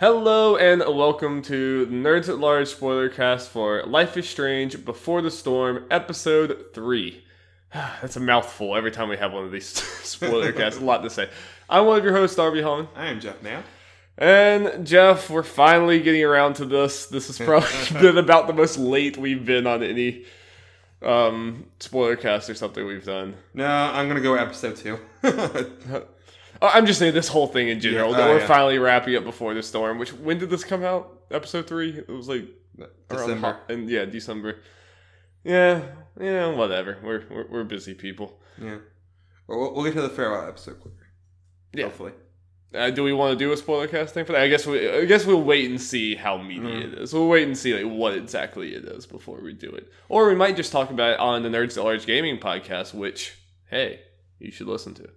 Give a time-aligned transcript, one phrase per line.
[0.00, 5.30] Hello and welcome to Nerds at Large spoiler cast for Life is Strange Before the
[5.32, 7.24] Storm, episode 3.
[7.74, 9.66] That's a mouthful every time we have one of these
[10.04, 10.78] spoiler casts.
[10.78, 11.28] A lot to say.
[11.68, 12.86] I'm one of your hosts, Darby Holland.
[12.94, 13.64] I am Jeff now.
[14.16, 17.06] And Jeff, we're finally getting around to this.
[17.06, 17.68] This has probably
[18.00, 20.26] been about the most late we've been on any
[21.02, 23.34] um, spoiler cast or something we've done.
[23.52, 25.00] No, I'm gonna go episode two.
[26.60, 28.10] I'm just saying this whole thing in general.
[28.10, 28.46] Yeah, that oh, we're yeah.
[28.46, 29.98] finally wrapping up before the storm.
[29.98, 31.22] Which when did this come out?
[31.30, 31.90] Episode three.
[31.98, 32.46] It was like
[33.08, 33.58] December.
[33.68, 34.56] and yeah, December.
[35.44, 35.82] Yeah,
[36.20, 36.98] yeah, whatever.
[37.02, 38.40] We're we're, we're busy people.
[38.60, 38.78] Yeah.
[39.46, 41.06] Well, we'll, we'll get to the farewell episode quicker.
[41.72, 41.84] Yeah.
[41.84, 42.12] Hopefully.
[42.74, 44.42] Uh, do we want to do a spoiler cast thing for that?
[44.42, 46.92] I guess we I guess we'll wait and see how meaty Mm.
[46.92, 47.14] it is.
[47.14, 50.34] We'll wait and see like what exactly it is before we do it, or we
[50.34, 53.38] might just talk about it on the Nerds at Large Gaming podcast, which
[53.70, 54.00] hey,
[54.38, 55.08] you should listen to.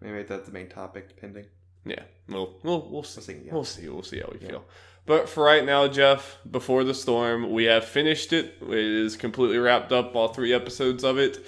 [0.00, 1.46] Maybe that's the main topic, depending.
[1.84, 3.20] Yeah, we'll we'll we'll see.
[3.20, 3.50] We'll see.
[3.52, 3.88] We'll see.
[3.88, 4.48] We'll see how we Yeah.
[4.48, 4.64] feel.
[5.06, 8.56] But for right now, Jeff, before the storm, we have finished it.
[8.60, 10.14] It is completely wrapped up.
[10.14, 11.38] All three episodes of it.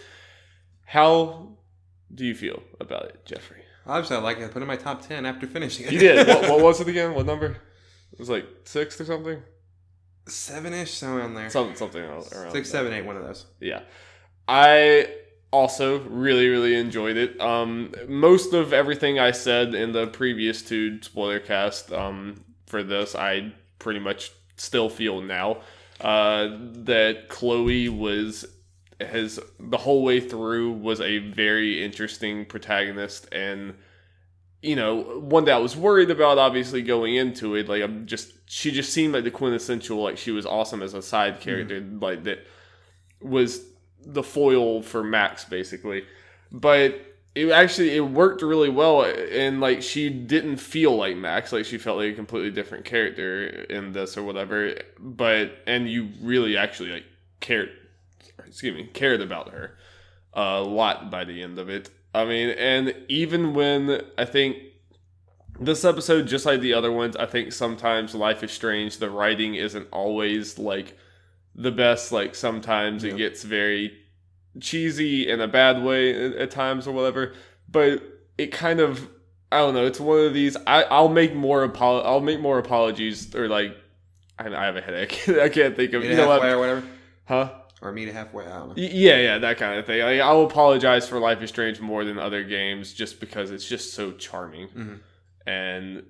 [0.87, 1.57] How
[2.15, 3.63] do you feel about it, Jeffrey?
[3.87, 4.45] Obviously, I like it.
[4.45, 5.93] I put it in my top ten after finishing it.
[5.93, 6.27] You did.
[6.27, 7.15] what, what was it again?
[7.15, 7.57] What number?
[8.13, 9.43] It was like six or something.
[10.27, 11.51] Seven ish, somewhere in there.
[11.51, 12.25] Something something around.
[12.53, 13.47] Six, seven, eight, one of those.
[13.61, 13.83] Yeah.
[14.49, 15.09] I
[15.53, 17.41] also really, really enjoyed it.
[17.41, 23.15] Um, most of everything I said in the previous two spoiler cast um, for this,
[23.15, 25.59] I pretty much still feel now.
[26.01, 28.47] Uh, that Chloe was
[29.01, 33.75] has the whole way through was a very interesting protagonist and
[34.63, 38.33] you know one that I was worried about obviously going into it like I'm just
[38.45, 42.25] she just seemed like the quintessential like she was awesome as a side character like
[42.25, 42.47] that
[43.23, 43.65] was
[44.05, 46.05] the foil for Max basically.
[46.53, 47.01] But
[47.35, 51.53] it actually it worked really well and like she didn't feel like Max.
[51.53, 54.75] Like she felt like a completely different character in this or whatever.
[54.99, 57.05] But and you really actually like
[57.41, 57.71] cared
[58.47, 59.77] excuse me cared about her
[60.35, 61.91] a lot by the end of it.
[62.15, 64.57] I mean and even when I think
[65.61, 68.99] this episode just like the other ones I think sometimes Life is Strange.
[68.99, 70.97] The writing isn't always like
[71.55, 73.93] the best like sometimes it gets very
[74.61, 77.35] cheesy in a bad way at, at times or whatever
[77.69, 78.03] but
[78.39, 79.09] it kind of
[79.53, 82.59] i don't know it's one of these I, i'll make more apo- i'll make more
[82.59, 83.77] apologies or like
[84.39, 86.59] i, I have a headache i can't think of Meet you know halfway what or
[86.59, 86.87] whatever.
[87.27, 87.51] huh
[87.83, 88.75] Or meet halfway, I don't know.
[88.77, 92.19] Yeah yeah that kind of thing like, i'll apologize for life is strange more than
[92.19, 94.99] other games just because it's just so charming Mhm.
[95.47, 96.03] and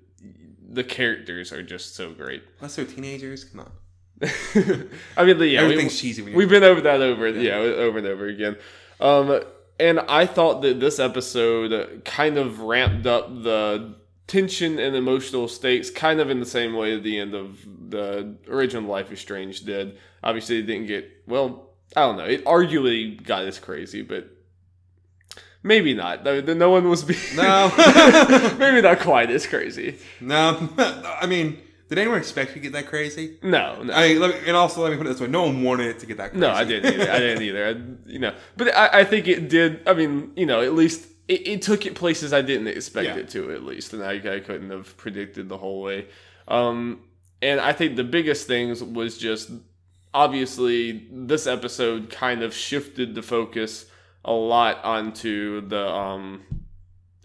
[0.73, 3.73] the characters are just so great Unless they're teenagers, come on.
[4.23, 6.23] I mean the, yeah we, cheesy.
[6.23, 7.41] We've been over that over yeah.
[7.41, 7.57] Yeah.
[7.59, 8.57] over and over again.
[9.01, 9.41] Um
[9.79, 13.95] and I thought that this episode kind of ramped up the
[14.27, 17.59] tension and emotional stakes kind of in the same way the end of
[17.89, 19.97] the original Life is Strange did.
[20.23, 22.25] Obviously it didn't get well, I don't know.
[22.27, 24.29] It arguably got as crazy, but
[25.63, 26.25] maybe not.
[26.25, 27.73] The- no one was being No.
[28.59, 29.99] maybe not quite as crazy.
[30.21, 31.59] no, I mean,
[31.91, 33.37] did anyone expect it to get that crazy?
[33.43, 33.93] No, no.
[33.93, 35.99] I mean, me, and also let me put it this way: no one wanted it
[35.99, 36.41] to get that crazy.
[36.41, 37.11] No, I didn't either.
[37.13, 37.67] I didn't either.
[37.67, 39.87] I, you know, but I, I think it did.
[39.87, 43.17] I mean, you know, at least it, it took it places I didn't expect Yeah.
[43.17, 43.53] it to.
[43.53, 46.07] At least, and I, I couldn't have predicted the whole way.
[46.49, 47.01] Um,
[47.43, 49.51] and I think the biggest things was just
[50.15, 53.87] obviously this episode kind of shifted the focus
[54.25, 56.43] a lot onto the um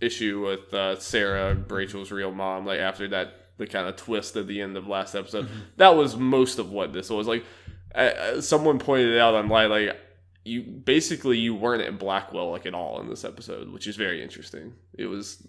[0.02, 2.66] issue with uh, Sera, Rachel's real mom.
[2.66, 6.16] Like after that, the kind of twist at the end of last episode, that was
[6.18, 7.28] most of what this was.
[7.28, 7.46] Like
[7.94, 9.98] uh, someone pointed out online, like
[10.44, 14.22] you basically you weren't at Blackwell like at all in this episode, which is very
[14.22, 14.74] interesting.
[14.98, 15.42] It was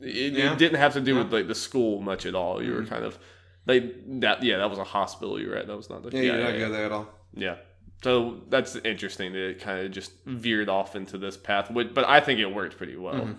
[0.00, 0.52] it, Yeah.
[0.52, 1.24] it didn't have to do Yeah.
[1.24, 2.62] with like the school much at all.
[2.62, 2.88] You were Mhm.
[2.88, 3.18] kind of
[3.66, 4.42] like that.
[4.42, 5.66] Yeah, that was a hospital you were at.
[5.66, 7.08] That was not the Yeah, yeah not yeah, go there at all.
[7.34, 7.56] yeah.
[8.04, 12.20] So that's interesting that it kind of just veered off into this path, but I
[12.20, 13.36] think it worked pretty well.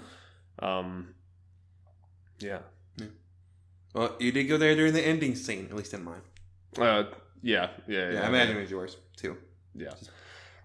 [0.62, 0.64] Mhm.
[0.66, 1.16] Um,
[2.40, 2.60] yeah,
[4.00, 6.22] Well, you did go there during the ending scene, at least in mine.
[6.78, 7.04] uh,
[7.44, 8.22] yeah, yeah, Yeah, yeah.
[8.22, 9.36] I imagine it was yours too.
[9.76, 9.92] Yeah.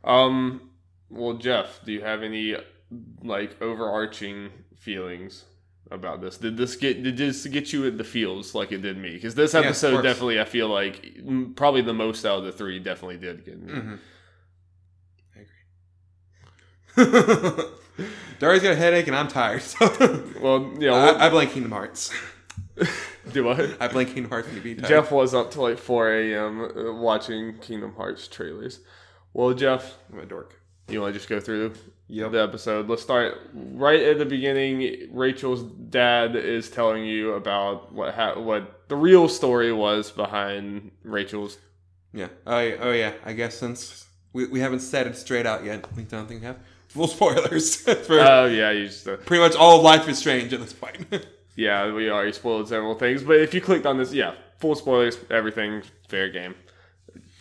[0.05, 0.71] Um.
[1.11, 2.55] Well, Jeff, do you have any
[3.25, 5.47] like overarching feelings
[5.91, 6.39] about this?
[6.39, 9.15] Did this get did this get you in the feels like it did me?
[9.15, 10.05] Because this episode course.
[10.05, 11.17] definitely, I feel like
[11.57, 13.73] probably the most out of the three definitely did get me.
[13.73, 13.95] Mm-hmm.
[16.97, 17.65] I agree.
[18.39, 19.63] Dari's got a headache and I'm tired.
[19.63, 19.89] So
[20.41, 20.91] Well, yeah.
[20.93, 22.13] Well, I, I blame Kingdom Hearts.
[23.35, 23.75] do I?
[23.81, 24.75] I blame Kingdom Hearts be.
[24.77, 26.61] Jeff was up till like 4 a.m.
[26.63, 28.81] uh, watching Kingdom Hearts trailers.
[29.35, 30.59] Well, Jeff, I'm a dork.
[30.89, 31.75] you want to just go through
[32.09, 32.33] Yep.
[32.33, 32.89] the episode?
[32.89, 35.09] Let's start right at the beginning.
[35.13, 41.59] Rachel's dad is telling you about what ha- what the real story was behind Rachel's.
[42.13, 42.29] Yeah.
[42.47, 42.77] Oh, yeah.
[42.81, 43.13] Oh, yeah.
[43.25, 46.47] I guess since we, we haven't said it straight out yet, we don't think we
[46.47, 46.59] have
[46.89, 47.77] full spoilers
[48.07, 49.09] for Oh yeah, you just.
[49.09, 51.07] Uh, pretty much all of Life is Strange at this point.
[51.57, 55.19] Yeah, we already spoiled several things, but if you clicked on this, yeah, full spoilers,
[55.31, 56.55] everything, fair game.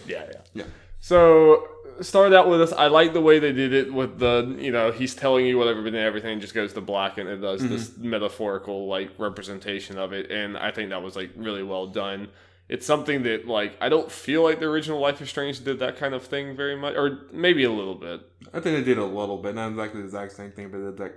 [0.06, 0.40] Yeah, yeah.
[0.54, 0.66] yeah.
[1.00, 1.68] So
[2.02, 2.74] started out with this.
[2.74, 5.82] I like the way they did it with the, you know, he's telling you whatever,
[5.82, 7.72] but then everything just goes to black, and it does mm-hmm.
[7.72, 12.30] this metaphorical like representation of it, and I think that was like really well done.
[12.70, 15.98] It's something that like I don't feel like the original Life is Strange did that
[15.98, 18.22] kind of thing very much, or maybe a little bit.
[18.54, 19.56] I think they did a little bit.
[19.56, 21.14] Not exactly the exact same thing, but did that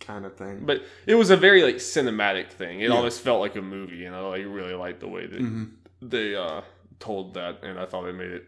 [0.00, 0.64] kind of thing.
[0.66, 2.80] But it was a very like cinematic thing.
[2.80, 2.96] It Yeah.
[2.96, 4.32] almost felt like a movie, you know.
[4.32, 5.64] I really liked the way that Mm-hmm.
[6.02, 6.62] they uh,
[7.00, 8.44] told that, and I thought it made it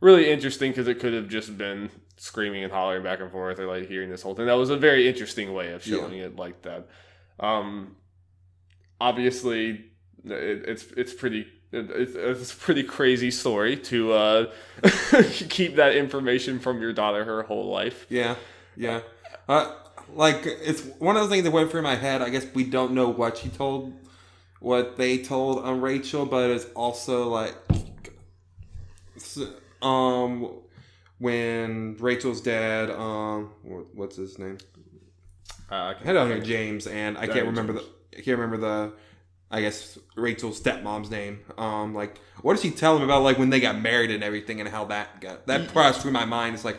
[0.00, 3.66] really interesting because it could have just been screaming and hollering back and forth, or
[3.66, 4.46] like hearing this whole thing.
[4.46, 6.88] That was a very interesting way of showing it like that.
[7.40, 7.96] Um,
[9.00, 9.86] obviously,
[10.24, 11.46] it, it's it's pretty.
[11.72, 14.52] It's, it's a pretty crazy story to uh,
[15.50, 18.06] keep that information from your daughter her whole life.
[18.08, 18.36] Yeah,
[18.76, 19.00] yeah.
[19.48, 19.74] Uh,
[20.14, 22.22] like it's one of those things that went through my head.
[22.22, 23.92] I guess we don't know what she told,
[24.60, 27.54] what they told on Rachel, but it's also like,
[29.82, 30.52] um,
[31.18, 34.58] when Rachel's dad, um, what's his name?
[35.70, 37.84] Uh, I here James, and I can't remember the.
[38.12, 38.92] I can't remember the.
[39.50, 41.40] I guess Rachel's stepmom's name.
[41.56, 44.60] Um, like, what did she tell him about like when they got married and everything,
[44.60, 46.54] and how that got that passed through my mind?
[46.54, 46.78] It's like,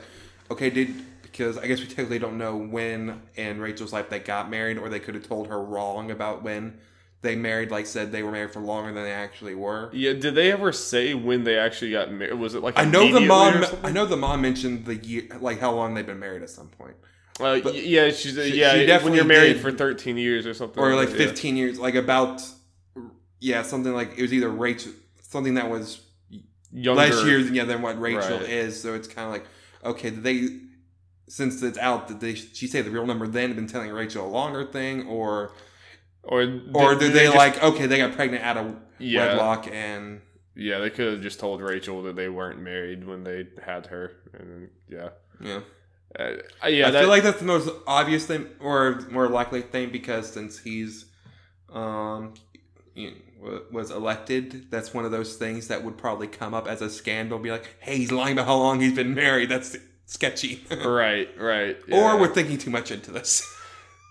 [0.52, 0.94] okay, did
[1.38, 4.90] because I guess we technically don't know when in Rachel's life they got married, or
[4.90, 6.80] they could have told her wrong about when
[7.22, 7.70] they married.
[7.70, 9.90] Like, said they were married for longer than they actually were.
[9.94, 12.34] Yeah, did they ever say when they actually got married?
[12.36, 13.64] Was it like I know the mom.
[13.84, 16.70] I know the mom mentioned the year, like how long they've been married at some
[16.70, 16.96] point.
[17.40, 18.74] Uh, yeah, she's she- yeah.
[18.74, 19.62] she when you're married did.
[19.62, 22.42] for 13 years or something, or like that, 15 years like about
[23.40, 24.92] yeah something like it was either rachel
[25.22, 26.40] something that was yeah.
[26.72, 27.02] younger.
[27.02, 28.50] less years yeah than what rachel Right.
[28.50, 29.46] is so it's kind of like
[29.86, 30.48] okay they
[31.28, 34.26] since it's out did they she say the real number then have been telling rachel
[34.26, 35.52] a longer thing or
[36.24, 36.42] or
[36.74, 39.28] or did they, just- like okay they got pregnant out of Yeah.
[39.28, 40.22] wedlock and
[40.56, 44.12] Yeah, they could have just told Rachel that they weren't married when they had her,
[44.34, 45.10] and yeah,
[45.40, 45.60] yeah,
[46.20, 46.32] uh,
[46.68, 46.88] yeah.
[46.88, 50.58] i that, feel like that's the most obvious thing or more likely thing because since
[50.58, 51.06] he's
[51.72, 52.34] um
[52.96, 56.82] you know, was elected that's one of those things that would probably come up as
[56.82, 59.78] a scandal be like hey he's lying about how long he's been married that's
[60.08, 61.78] sketchy right, right.
[61.92, 63.44] or we're thinking too much into this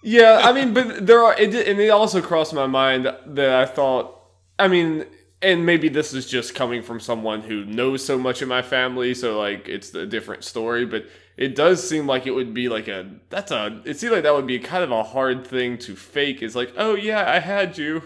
[0.03, 3.67] Yeah, I mean, but there are, it, and it also crossed my mind that I
[3.67, 4.21] thought,
[4.57, 5.05] I mean,
[5.43, 9.15] and maybe this is just coming from someone who knows so much of my family,
[9.15, 11.07] so like it's a different story, but
[11.37, 14.35] it does seem like it would be like a, that's a, it seems like that
[14.35, 16.41] would be kind of a hard thing to fake.
[16.43, 18.03] Is like, oh yeah, I had you.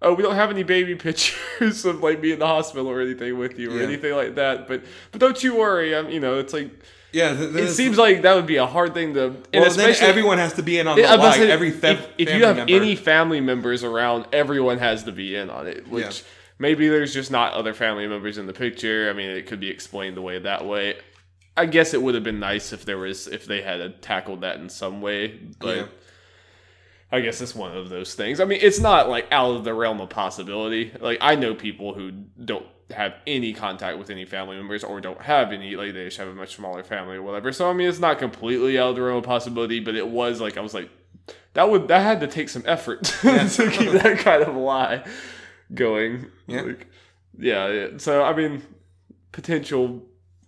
[0.00, 3.36] Oh, we don't have any baby pictures of like me in the hospital or anything
[3.38, 3.84] with you or Yeah.
[3.86, 5.94] anything like that, but but don't you worry.
[5.94, 6.70] I'm, you know, it's like
[7.12, 9.66] yeah th- it seems like that would be a hard thing to, and well, then
[9.66, 11.68] especially everyone has to be in on the yeah, I was about to lie every
[11.68, 12.72] if, if you have member.
[12.74, 15.86] any family members around, everyone has to be in on it.
[15.88, 16.26] Which Yeah.
[16.58, 19.08] maybe there's just not other family members in the picture.
[19.10, 20.96] I mean, it could be explained away that way.
[21.56, 24.56] I guess it would have been nice if there was if they had tackled that
[24.56, 25.86] in some way, but Yeah.
[27.14, 28.40] I guess it's one of those things.
[28.40, 30.92] I mean, it's not like out of the realm of possibility.
[30.98, 32.10] Like I know people who
[32.42, 36.18] don't have any contact with any family members or don't have any like they just
[36.18, 37.52] have a much smaller family or whatever.
[37.52, 40.40] So I mean, it's not completely out of the realm of possibility, but it was
[40.40, 40.90] like I was like
[41.54, 45.04] that would that had to take some effort to keep that kind of lie
[45.74, 46.26] going.
[46.46, 46.62] Yeah.
[46.62, 46.86] Like,
[47.38, 47.86] yeah, yeah.
[47.98, 48.62] So I mean,
[49.32, 50.02] potential.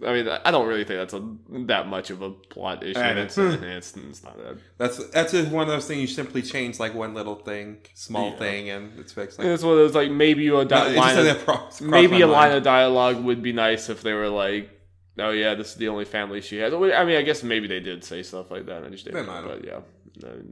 [0.06, 1.22] I mean, I don't really think that's a
[1.66, 2.98] that much of a plot issue.
[3.00, 3.16] Know.
[3.22, 4.58] It's, it's, it's not that.
[4.78, 8.30] that's that's just one of those things you simply change like one little thing small
[8.30, 8.38] Yeah.
[8.38, 10.96] thing and it's fixed like, It's one of those like maybe a No, di- just
[10.96, 11.26] line.
[11.26, 14.70] Of, cross- cross maybe a line of dialogue would be nice if they were like,
[15.18, 17.80] "Oh yeah, this is the only family she has." I mean, I guess maybe they
[17.80, 18.84] did say stuff like that.
[18.84, 19.20] I just didn't.
[19.24, 19.60] They might have.
[19.60, 19.80] But yeah,
[20.22, 20.42] no,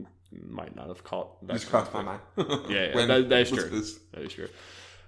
[0.49, 1.53] might not have caught that.
[1.55, 2.45] just crossed my mind Yeah,
[2.95, 3.69] yeah, that- that is true.
[3.69, 3.99] this?
[4.13, 4.49] That is true.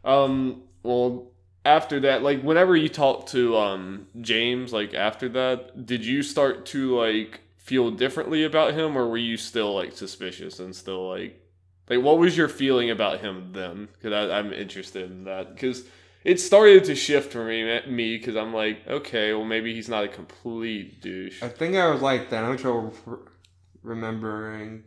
[0.05, 1.31] Um, well,
[1.65, 6.67] after that, like whenever you talked to um James, like after that, did you start
[6.67, 11.41] to like feel differently about him, or were you still like suspicious and still like
[11.89, 13.89] like what was your feeling about him then?
[13.93, 15.85] Because I'm interested in that because.
[16.25, 20.05] It started to shift for me, me, because I'm like, okay, well, maybe he's not
[20.05, 21.43] a complete douche.
[21.43, 22.43] I think I was like that.
[22.45, 23.19] I'm re-
[23.83, 24.85] remembering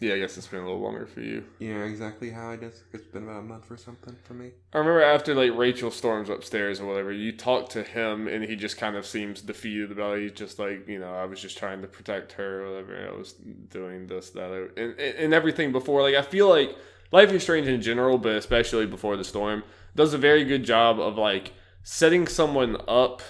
[0.00, 1.44] Yeah, I guess it's been a little longer for you.
[1.58, 4.52] Yeah, exactly how I guess it's been about a month or something for me.
[4.72, 8.56] I remember after like Rachel storms upstairs or whatever, you talk to him and he
[8.56, 10.22] just kind of seems defeated about it.
[10.22, 13.10] He's just like, you know, I was just trying to protect her or whatever.
[13.12, 16.00] I was doing this, that, and, and, and everything before.
[16.00, 16.74] Like, I feel like
[17.12, 19.64] Life is Strange in general, but especially Before the Storm,
[19.94, 21.52] does a very good job of like
[21.82, 23.20] setting someone up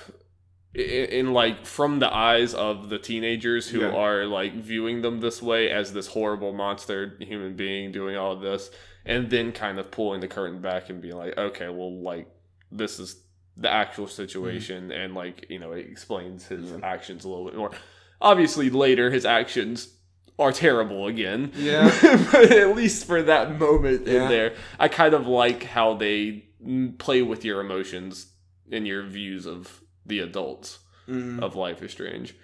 [0.74, 3.92] in, in like from the eyes of the teenagers who Yeah.
[3.94, 8.40] are like viewing them this way as this horrible monster human being doing all of
[8.40, 8.70] this,
[9.04, 12.28] and then kind of pulling the curtain back and being like, okay, well, like
[12.70, 13.22] this is
[13.56, 16.78] the actual situation, and like you know, it explains his Yeah.
[16.82, 17.72] actions a little bit more.
[18.20, 19.94] Obviously, later his actions
[20.38, 21.52] are terrible again.
[21.56, 21.90] Yeah.
[22.32, 24.22] but at least for that moment Yeah.
[24.22, 28.32] in there, I kind of like how they mm, play with your emotions
[28.72, 30.78] and your views of the adults
[31.08, 31.42] Mm.
[31.42, 32.34] of Life is Strange.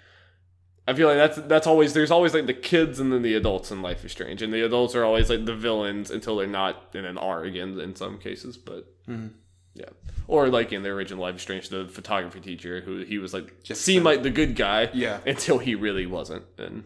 [0.87, 3.71] I feel like that's that's always there's always like the kids and then the adults
[3.71, 6.89] in Life is Strange, and the adults are always like the villains until they're not,
[6.93, 8.57] and then are again in some cases.
[8.57, 9.31] But Mhm.
[9.73, 9.89] yeah,
[10.27, 13.63] or like in the original Life is Strange, the photography teacher who he was like
[13.63, 15.19] Just seemed the- like the good guy Yeah.
[15.25, 16.83] until he really wasn't, and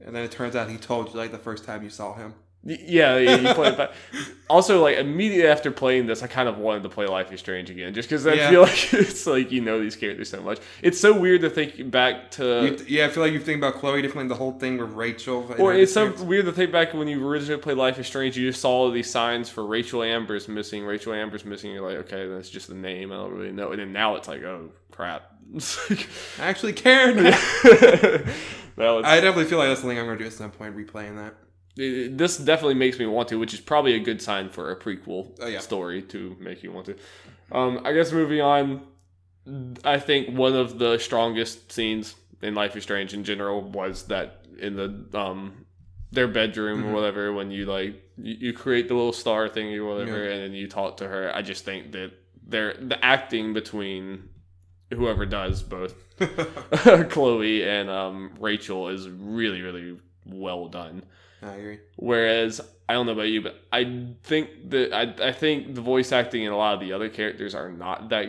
[0.00, 2.34] And then it turns out he told you like the first time you saw him.
[2.64, 3.92] Yeah, yeah, you play it back.
[4.50, 7.70] Also, like immediately after playing this, I kind of wanted to play Life is Strange
[7.70, 8.50] again, just because I Yeah.
[8.50, 10.58] feel like it's like you know these characters so much.
[10.82, 13.74] It's so weird to think back to, You- yeah, I feel like you think about
[13.74, 14.28] Chloe differently.
[14.28, 15.54] The whole thing with Rachel.
[15.58, 18.36] or it's so weird to think back when you originally played Life is Strange.
[18.36, 21.70] You just saw all these signs for Rachel Amber's missing, Rachel Amber's missing.
[21.70, 23.12] You're like, okay, that's just the name.
[23.12, 23.70] I don't really know.
[23.70, 25.30] And then now it's like, oh crap.
[25.88, 26.06] Like,
[26.38, 27.30] I actually care now.
[28.76, 30.50] well, it's, I definitely feel like that's the thing I'm going to do at some
[30.50, 31.34] point, replaying that.
[31.78, 35.30] This definitely makes me want to, which is probably a good sign for a prequel
[35.40, 35.60] Oh, yeah.
[35.60, 36.96] story to make you want to.
[37.52, 38.82] Um, I guess moving on,
[39.84, 44.44] I think one of the strongest scenes in Life is Strange in general was that
[44.58, 45.64] in the um
[46.10, 46.86] their bedroom Mhm.
[46.86, 50.32] or whatever when you like you, you create the little star thing or whatever Yeah.
[50.32, 51.30] and then you talk to her.
[51.34, 52.10] I just think that
[52.46, 54.28] they're the acting between
[54.92, 55.94] whoever does both
[57.10, 61.02] Chloe and um, Rachel is really really well done.
[61.42, 61.78] I agree.
[61.96, 66.10] Whereas I don't know about you, but I think that I, I think the voice
[66.12, 68.26] acting in a lot of the other characters are not that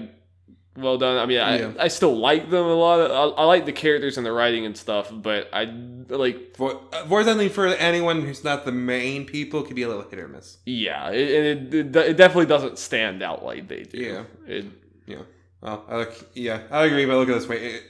[0.75, 1.18] well done.
[1.18, 1.72] I mean, Yeah.
[1.80, 3.00] I, I still like them a lot.
[3.12, 5.66] I, I like the characters and the writing and stuff, but I
[6.10, 9.88] like Vo- uh, Voice acting for anyone who's not the main people could be a
[9.88, 10.58] little hit or miss.
[10.66, 13.98] yeah, it, it, it, it definitely doesn't stand out like they do.
[13.98, 14.24] Yeah.
[14.48, 14.66] it,
[15.08, 15.22] Yeah.
[15.62, 16.30] Well, I like.
[16.36, 17.06] Yeah, I agree.
[17.06, 17.75] But look at this way.
[17.75, 17.84] It,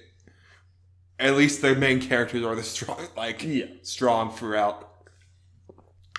[1.19, 4.88] at least the main characters are the strong, like yeah, strong throughout.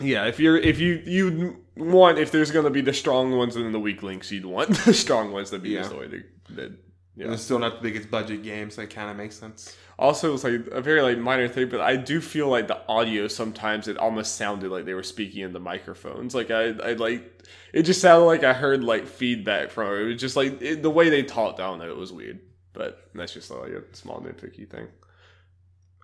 [0.01, 0.27] Yeah.
[0.27, 3.73] If you're if you you want if there's gonna be the strong ones and then
[3.73, 5.87] the weak links, you'd want the strong ones to be Yeah.
[5.89, 6.23] the way they.
[6.51, 6.69] they
[7.17, 7.25] yeah.
[7.27, 9.77] And it's still not the biggest budget game, so it kind of makes sense.
[9.99, 13.29] Also, it's like a very like minor thing, but I do feel like the audio
[13.29, 16.35] sometimes it almost sounded like they were speaking in the microphones.
[16.35, 20.01] Like I, I like it just sounded like I heard like feedback from it.
[20.03, 21.61] It was just like it, the way they talked.
[21.61, 21.91] I don't know.
[21.91, 22.41] It was weird,
[22.73, 24.87] but that's just like a small nitpicky thing.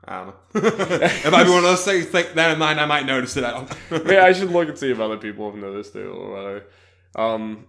[0.09, 0.35] I don't know.
[0.55, 2.07] it might be one of those things.
[2.07, 3.45] Think that in mind, I might notice it.
[3.45, 3.91] I don't.
[3.91, 4.03] know.
[4.13, 6.65] yeah, I should look and see if other people have noticed it or whatever.
[7.17, 7.67] Um,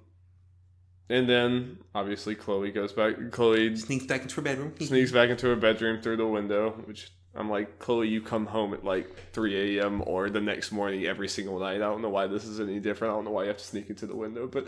[1.10, 3.16] and then obviously Chloe goes back.
[3.32, 4.74] Chloe Sneaks back into her bedroom.
[4.80, 8.74] sneaks back into her bedroom through the window, which I'm like, Chloe, you come home
[8.74, 10.04] at like 3 a.m.
[10.06, 11.76] or the next morning every single night.
[11.76, 13.14] I don't know why this is any different.
[13.14, 14.68] I don't know why you have to sneak into the window, but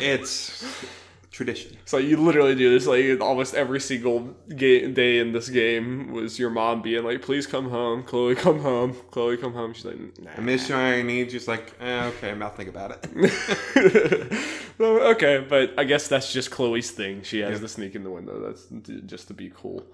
[0.00, 0.64] it's
[1.32, 1.74] tradition.
[1.86, 4.20] so you literally do this like almost every single
[4.54, 8.60] ga- day in this game was your mom being like, please come home, Chloe, come
[8.60, 9.72] home, Chloe, come home.
[9.72, 10.30] She's like, nah.
[10.36, 10.74] I miss you.
[10.74, 12.30] I need just like eh, okay.
[12.38, 14.32] I'll think about it.
[14.78, 17.22] well, okay, but I guess that's just Chloe's thing.
[17.22, 17.58] She has Yeah.
[17.60, 18.38] to sneak in the window.
[18.46, 18.66] That's
[19.06, 19.84] just to be cool.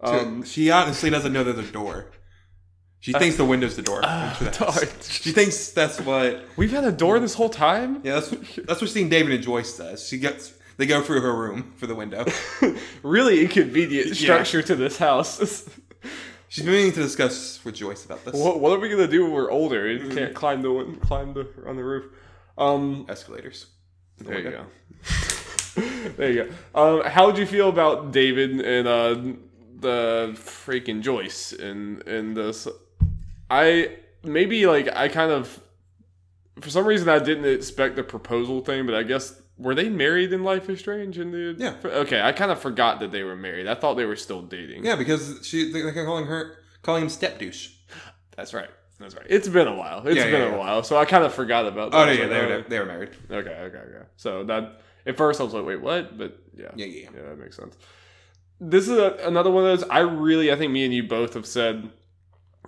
[0.00, 2.10] Um, she honestly doesn't know there's a door.
[3.00, 4.00] She thinks the window's the door.
[4.00, 4.88] the darn.
[5.02, 6.44] She thinks that's what.
[6.56, 8.00] We've had a door this whole time.
[8.02, 8.30] Yeah, that's
[8.66, 10.06] that's what seeing David and Joyce does.
[10.08, 12.24] She gets they go through her room for the window.
[13.02, 14.14] really inconvenient Yeah.
[14.14, 15.68] structure to this house.
[16.48, 18.34] She's meaning to discuss with Joyce about this.
[18.34, 21.46] what, what are we gonna do when we're older and can't climb the climb the
[21.66, 22.06] on the roof?
[22.56, 23.66] Um, Escalators.
[24.16, 24.64] there you go.
[26.16, 26.44] there you
[26.74, 27.00] go.
[27.02, 29.14] Um, how would you feel about David and uh,
[29.78, 32.66] the freaking Joyce in in this?
[33.50, 35.60] I maybe like I kind of
[36.60, 40.32] for some reason I didn't expect the proposal thing, but I guess were they married
[40.32, 41.18] in Life is Strange?
[41.18, 41.74] In the Yeah.
[41.84, 43.66] Okay, I kind of forgot that they were married.
[43.66, 44.84] I thought they were still dating.
[44.84, 47.70] Yeah, because she they're calling her calling him step douche.
[48.36, 48.70] That's right.
[49.00, 49.26] That's right.
[49.28, 50.06] It's been a while.
[50.06, 50.56] It's Yeah, been yeah, a yeah.
[50.56, 51.94] while, so I kind of forgot about.
[51.94, 52.02] Oh, that.
[52.02, 53.10] Oh no, yeah, like, they oh, were uh, they were married.
[53.30, 54.06] Okay, okay, okay.
[54.16, 56.16] So that at first I was like, wait, what?
[56.18, 57.10] But yeah, Yeah, yeah, yeah.
[57.14, 57.76] yeah, that makes sense.
[58.60, 59.88] This is a, another one of those.
[59.88, 61.88] I really, I think me and you both have said,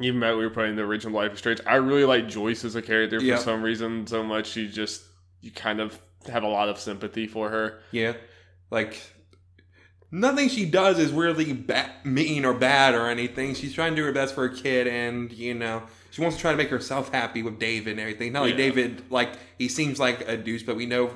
[0.01, 2.77] even though we were playing the original Life is Strange, I really like Joyce as
[2.77, 4.47] a character for some reason so much.
[4.49, 5.03] She just
[5.41, 5.99] you kind of
[6.29, 7.81] have a lot of sympathy for her.
[7.93, 8.15] Yeah,
[8.71, 9.01] like
[10.11, 13.55] nothing she does is really ba- mean or bad or anything.
[13.55, 16.41] She's trying to do her best for her kid, and you know she wants to
[16.43, 18.33] try to make herself happy with David and everything.
[18.33, 18.57] Not like Yeah.
[18.59, 21.11] David, like he seems like a douche, but we know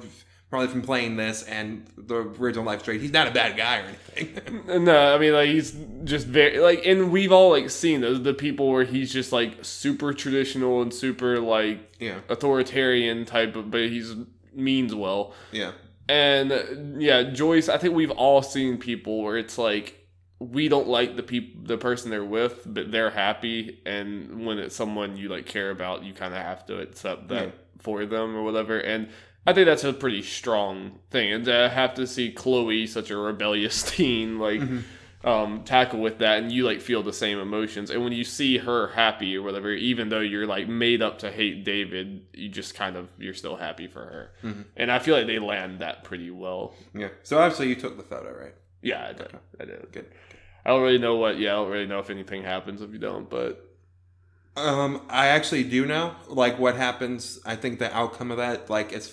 [0.50, 3.84] probably from playing this and the original Life Strange, he's not a bad guy or
[4.16, 4.60] anything.
[4.84, 5.72] No, I mean like he's
[6.04, 9.64] just very like, and we've all like seen those the people where he's just like
[9.64, 14.14] super traditional and super like yeah, authoritarian type of, but he's
[14.56, 15.34] means well.
[15.52, 15.72] yeah,
[16.08, 20.00] And yeah, Joyce, I think we've all seen people where it's like
[20.40, 24.76] we don't like the people the person they're with, but they're happy and when it's
[24.76, 27.50] someone you like care about, you kind of have to accept that Yeah.
[27.78, 28.78] for them or whatever.
[28.78, 29.08] And
[29.46, 31.32] I think that's a pretty strong thing.
[31.32, 34.80] And to have to see Chloe, such a rebellious teen, like mm-hmm.
[35.24, 37.90] Um, tackle with that, and you like feel the same emotions.
[37.90, 41.30] And when you see her happy or whatever, even though you're like made up to
[41.30, 44.32] hate David, you just kind of you're still happy for her.
[44.76, 46.74] And I feel like they land that pretty well.
[46.94, 47.08] yeah.
[47.22, 48.54] So obviously you took the photo, right?
[48.82, 49.32] Yeah, I did.
[49.60, 49.92] I did.
[49.92, 50.06] Good.
[50.66, 51.38] I don't really know what.
[51.38, 53.28] Yeah, I don't really know if anything happens if you don't.
[53.30, 53.66] But
[54.56, 57.40] Um, I actually do know, like, what happens.
[57.44, 59.10] I think the outcome of that, like, it's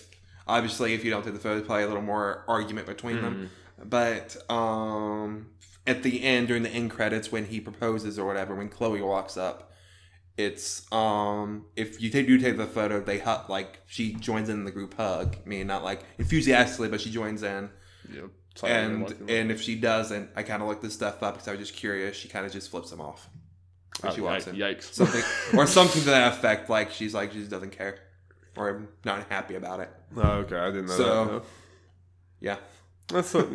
[0.47, 3.49] obviously if you don't take the photo, probably a little more argument between them.
[3.83, 5.47] But um,
[5.87, 9.35] at the end, during the end credits, when he proposes or whatever, when Chloe walks
[9.37, 9.71] up,
[10.37, 14.63] it's um, if you take, do take the photo, they hug, like, she joins in
[14.63, 15.35] the group hug.
[15.43, 17.69] I mean, not like enthusiastically, but she joins in.
[18.11, 18.21] yeah,
[18.63, 21.59] And and if she doesn't, I kind of look this stuff up because I was
[21.59, 22.15] just curious.
[22.15, 23.29] She kind of just flips him off.
[24.01, 24.83] when Oh, she walks yikes, in yikes.
[24.93, 25.21] something
[25.59, 26.69] or something to that effect.
[26.69, 27.99] Like she's like she just doesn't care
[28.55, 29.89] or not happy about it.
[30.15, 31.31] Oh, okay, I didn't know So- that.
[31.31, 31.41] no.
[32.39, 32.57] Yeah,
[33.11, 33.45] That's a,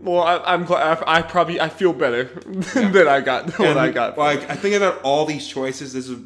[0.00, 0.22] well.
[0.22, 1.02] I, I'm glad.
[1.06, 4.16] I, I probably I feel better than I got what I got.
[4.18, 5.92] Like I think about all these choices.
[5.92, 6.18] This is,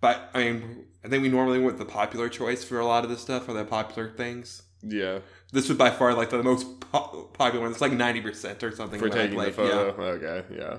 [0.00, 3.10] but I mean, I think we normally went the popular choice for a lot of
[3.10, 4.62] this stuff or the popular things.
[4.82, 5.20] yeah,
[5.52, 7.72] This was by far like the most po- popular one.
[7.72, 8.98] It's like ninety percent or something.
[9.00, 9.54] for taking the played.
[9.54, 9.90] photo.
[10.16, 10.78] Okay, yeah.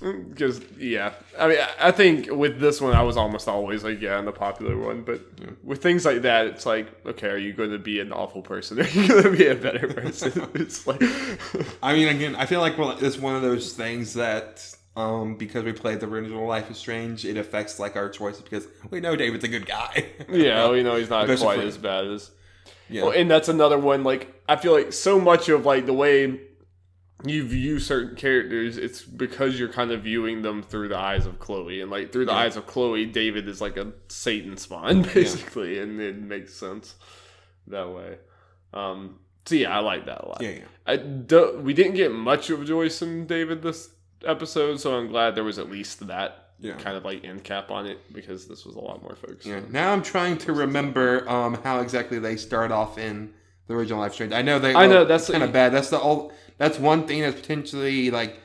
[0.00, 4.18] Because yeah, I mean, I- think with this one, I was almost always like, yeah,
[4.18, 5.02] in the popular one.
[5.02, 5.20] But
[5.62, 8.80] with things like that, it's like, okay, are you going to be an awful person?
[8.80, 10.48] Or are you going to be a better person?
[10.54, 11.02] it's like,
[11.82, 15.64] I mean, again, I feel like well, it's one of those things that um, because
[15.64, 19.16] we played the original Life is Strange, it affects like our choices because we know
[19.16, 20.06] David's a good guy.
[20.30, 22.30] yeah, we know he's not Especially quite as bad as.
[22.88, 23.02] yeah.
[23.02, 24.02] Well, and that's another one.
[24.02, 26.40] Like, I feel like so much of like the way
[27.24, 31.38] you view certain characters, it's because you're kind of viewing them through the eyes of
[31.38, 32.38] Chloe, and like through the Yeah.
[32.38, 36.94] eyes of Chloe, David is like a Satan spawn basically, and it makes sense
[37.66, 38.18] that way.
[38.72, 40.42] Um, so yeah, I like that a lot.
[40.42, 40.64] yeah, yeah.
[40.86, 43.90] I do, we didn't get much of Joyce and David this
[44.24, 46.74] episode, so I'm glad there was at least that Yeah.
[46.74, 49.46] kind of like end cap on it because this was a lot more focused.
[49.46, 49.60] Yeah.
[49.70, 53.32] Now I'm trying to remember um, how exactly they start off in
[53.70, 54.32] the original Life is Strange.
[54.32, 54.74] I know they.
[54.74, 55.72] I know, that's- kind of bad.
[55.72, 56.32] That's the all.
[56.58, 58.38] That's one thing that's potentially like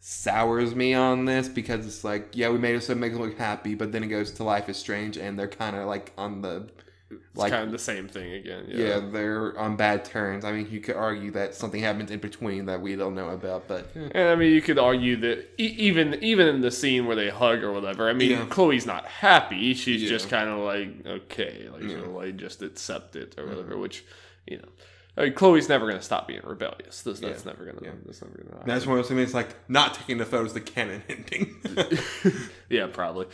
[0.00, 3.20] sours me on this because it's like yeah we made it so it makes it
[3.20, 6.12] look happy, but then it goes to Life is Strange and they're kind of like
[6.18, 6.68] on the
[7.10, 8.64] It's like kind of the same thing again.
[8.68, 8.84] yeah.
[8.86, 9.00] yeah.
[9.12, 10.44] they're on bad terms.
[10.44, 13.68] I mean you could argue that something happens in between that we don't know about,
[13.68, 13.94] but.
[13.94, 17.28] And I mean, you could argue that e- even even in the scene where they
[17.30, 18.46] hug or whatever, I mean, Yeah.
[18.46, 19.72] Chloe's not happy.
[19.74, 20.08] She's Yeah.
[20.08, 21.88] just kind of like okay, like Yeah.
[22.00, 23.72] she'll like just accept it or whatever.
[23.74, 23.80] Mm-hmm.
[23.82, 24.04] Which
[24.46, 24.68] you know,
[25.16, 27.02] I mean, Chloe's never gonna stop being rebellious.
[27.02, 27.80] This, that's never gonna.
[27.82, 27.90] Yeah.
[28.06, 28.62] That's never gonna.
[28.66, 29.20] that's one of those things.
[29.20, 31.56] It's like not taking the photos, the canon ending.
[32.70, 33.26] yeah, probably.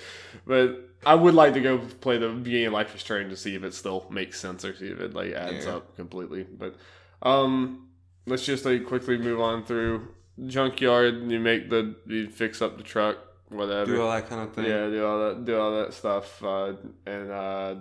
[0.46, 3.54] But I would like to go play the beginning of Life is Strange to see
[3.54, 5.76] if it still makes sense or see if it like adds Yeah.
[5.76, 6.42] up completely.
[6.44, 6.74] But
[7.22, 7.88] um,
[8.26, 10.08] let's just like quickly move on through
[10.46, 11.30] junkyard.
[11.30, 13.18] You make the you fix up the truck,
[13.50, 13.86] whatever.
[13.94, 14.64] Do all that kind of thing.
[14.64, 16.42] yeah, do all that, do all that stuff.
[16.42, 16.72] Uh,
[17.06, 17.74] and uh,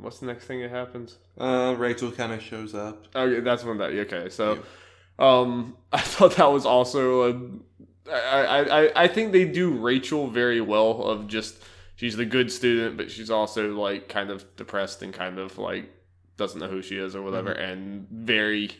[0.00, 1.16] what's the next thing that happens?
[1.38, 3.06] Uh, Rachel kind of shows up.
[3.14, 3.90] Okay, that's when that.
[3.92, 4.58] Okay, so
[5.18, 7.40] um, I thought that was also a.
[8.10, 8.44] I,
[8.88, 11.02] I, I- think they do Rachel very well.
[11.02, 11.62] Of just
[11.96, 15.88] she's the good student, but she's also like kind of depressed and kind of like
[16.36, 18.70] doesn't know who she is or whatever, and very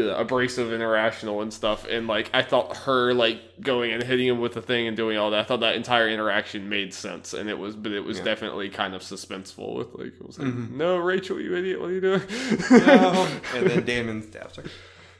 [0.00, 1.86] abrasive and irrational and stuff.
[1.88, 5.16] And like I thought her like going and hitting him with the thing and doing
[5.18, 5.40] all that.
[5.40, 8.24] I thought that entire interaction made sense, and it was, but it was Yeah.
[8.24, 9.76] definitely kind of suspenseful.
[9.76, 10.72] With like, it was like, Mhm.
[10.72, 12.22] no, Rachel, you idiot, what are you doing?
[12.70, 13.28] No.
[13.54, 14.64] and then Damon stabs her.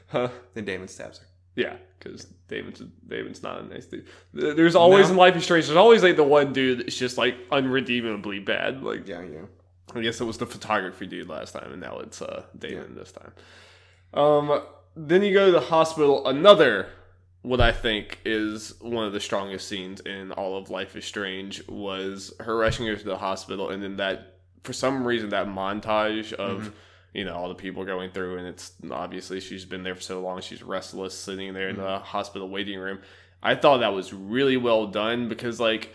[0.07, 0.29] Huh?
[0.53, 1.25] Then Damon stabs her.
[1.55, 4.05] Yeah, because David's David's not a nice dude.
[4.31, 5.13] There's always No.
[5.13, 5.65] in Life is Strange.
[5.65, 8.83] There's always like the one dude that's just like unredeemably bad.
[8.83, 9.41] Like Yeah, yeah.
[9.95, 13.11] I guess it was the photography dude last time, and now it's uh David this
[13.11, 13.31] time.
[14.13, 14.61] Um,
[14.95, 16.27] then you go to the hospital.
[16.27, 16.87] Another
[17.41, 21.65] what I think is one of the strongest scenes in all of Life is Strange
[21.67, 26.33] was her rushing her to the hospital, and then that for some reason that montage
[26.33, 26.73] of
[27.13, 30.19] you know all the people going through, and it's obviously she's been there for so
[30.21, 32.99] long, she's restless, sitting there in the hospital waiting room.
[33.41, 35.93] I thought that was really well done because like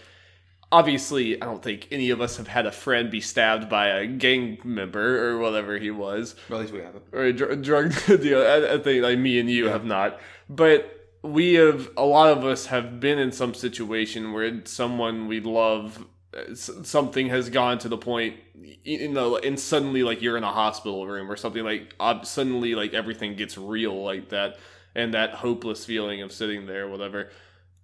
[0.72, 4.06] obviously, I don't think any of us have had a friend be stabbed by a
[4.06, 7.04] gang member or whatever he was, Well, at least we haven't.
[7.12, 8.40] or a dr- drug deal.
[8.40, 11.88] I, I think like me and you have not, but we have.
[11.96, 16.04] A lot of us have been in some situation where someone we love,
[16.36, 18.36] uh, something has gone to the point,
[18.82, 22.92] you know, and suddenly like you're in a hospital room or something like suddenly like
[22.94, 24.58] everything gets real like that,
[24.96, 27.30] and that hopeless feeling of sitting there, whatever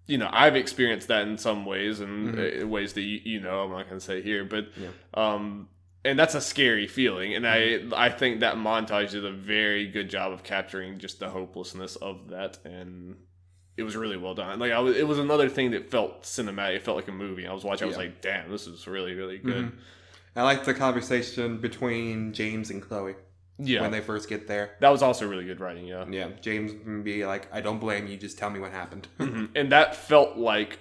[0.08, 3.60] you know, I've experienced that in some ways and uh ways that you, you know
[3.62, 4.88] I'm not going to say here, but Yeah.
[5.14, 5.68] um,
[6.04, 7.34] and that's a scary feeling.
[7.36, 11.28] And I I think that montage did a very good job of capturing just the
[11.28, 13.16] hopelessness of that, and
[13.76, 14.58] it was really well done.
[14.58, 16.76] Like I was, it was another thing that felt cinematic.
[16.76, 17.46] It felt like a movie.
[17.46, 17.84] I was watching.
[17.84, 18.04] I was Yeah.
[18.04, 19.66] like, damn, this is really really good.
[19.66, 19.72] Mhm.
[20.36, 23.14] I like the conversation between James and Chloe
[23.58, 24.70] Yeah, when they first get there.
[24.80, 25.86] that was also really good writing.
[25.86, 26.04] Yeah.
[26.08, 28.16] Yeah, James can be like, "I don't blame you.
[28.16, 29.48] Just tell me what happened." Mhm.
[29.56, 30.78] and that felt like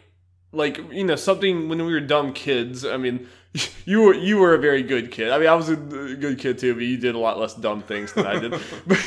[0.53, 3.27] like you know something when we were dumb kids i mean
[3.85, 6.57] you were you were a very good kid i mean i was a good kid
[6.57, 8.51] too but you did a lot less dumb things than i did
[8.87, 8.97] but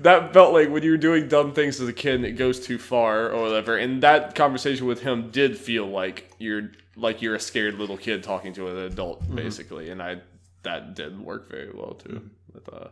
[0.00, 2.58] that felt like when you were doing dumb things as a kid and it goes
[2.58, 7.36] too far or whatever and that conversation with him did feel like you're like you're
[7.36, 10.20] a scared little kid talking to an adult basically and i
[10.64, 12.88] that did work very well too with uh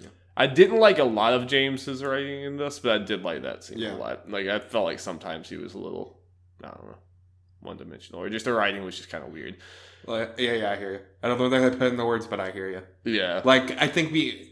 [0.00, 0.08] Yeah.
[0.36, 3.64] I didn't like a lot of James's writing in this, but I did like that
[3.64, 3.94] scene Yeah.
[3.94, 4.30] a lot.
[4.30, 6.18] Like I felt like sometimes he was a little,
[6.62, 6.96] I don't know,
[7.60, 9.56] one dimensional, or just the writing was just kind of weird.
[10.06, 11.00] Like, yeah, yeah, I hear you.
[11.22, 12.82] I don't know if I put in the words, but I hear you.
[13.04, 14.48] Yeah, Like, I think we.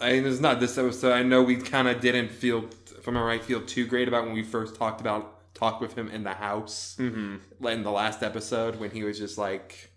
[0.00, 1.12] I mean, it's not this episode.
[1.12, 2.64] I know we kind of didn't feel,
[2.96, 6.08] if I'm right, feel too great about when we first talked about talked with him
[6.08, 9.90] in the house hmm in the last episode when he was just like,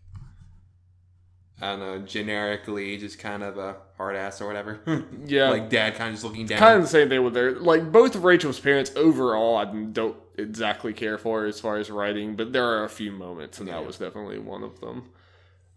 [1.62, 4.80] I don't know, generically just kind of a hard ass or whatever.
[5.26, 5.50] yeah.
[5.50, 6.58] like dad kind of just looking down.
[6.58, 9.58] kind of the same thing with their like both of Rachel's parents overall.
[9.58, 13.60] I don't exactly care for as far as writing, but there are a few moments,
[13.60, 13.76] and Yeah.
[13.76, 15.12] that was definitely one of them.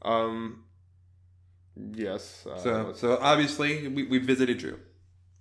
[0.03, 0.64] Um,
[1.92, 2.47] yes.
[2.51, 4.79] Uh, so, so obviously we, we visited Drew.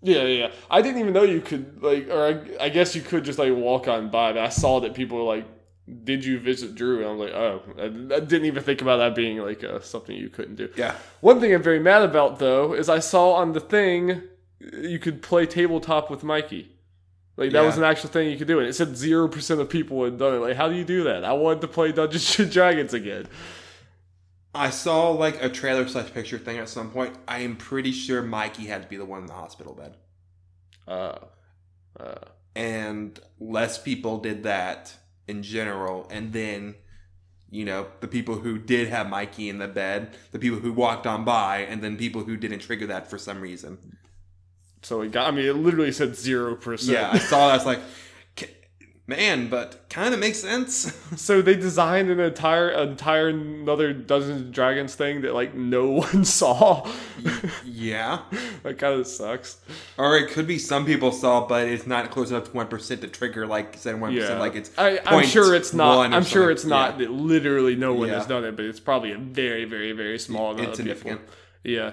[0.01, 0.51] Yeah, yeah.
[0.69, 2.27] I didn't even know you could like, or
[2.59, 4.33] I, I guess you could just like walk on by.
[4.33, 5.47] But I saw that people were like,
[6.03, 8.97] "Did you visit Drew?" And I was like, "Oh, I, I didn't even think about
[8.97, 10.95] that being like uh, something you couldn't do." Yeah.
[11.21, 14.21] One thing I'm very mad about though is I saw on the thing
[14.59, 16.69] you could play tabletop with Mikey.
[17.35, 17.65] Like that Yeah.
[17.65, 20.17] was an actual thing you could do, and it said zero percent of people had
[20.19, 20.37] done it.
[20.37, 21.23] Like, how do you do that?
[21.25, 23.27] I wanted to play Dungeons and Dragons again.
[24.55, 27.15] I saw like a trailer slash picture thing at some point.
[27.27, 29.97] I am pretty sure Mikey had to be the one in the hospital bed.
[30.87, 31.17] Uh,
[31.99, 32.15] uh,
[32.55, 34.93] and less people did that
[35.27, 36.75] in general and then
[37.49, 41.05] you know the people who did have mikey in the bed the people who walked
[41.07, 43.77] on by and then people who didn't trigger that for some reason
[44.81, 45.27] so it got.
[45.27, 46.97] I mean, it literally said zero percent.
[46.97, 47.83] yeah i saw that I was like "K-
[49.05, 54.53] man but kind of makes sense So they designed an entire entire another Dungeons and
[54.53, 56.89] Dragons thing that like no one saw.
[57.65, 58.19] yeah
[58.63, 59.57] that kind of sucks.
[59.97, 63.07] or it could be some people saw but it's not close enough to 1% to
[63.09, 66.13] trigger like said 1% like it's I, I'm point sure it's not.
[66.13, 67.07] I'm sure it's not Yeah.
[67.07, 68.15] that literally no one Yeah.
[68.19, 71.17] has done it, but it's probably a very, very, very small amount of people.
[71.63, 71.91] Yeah,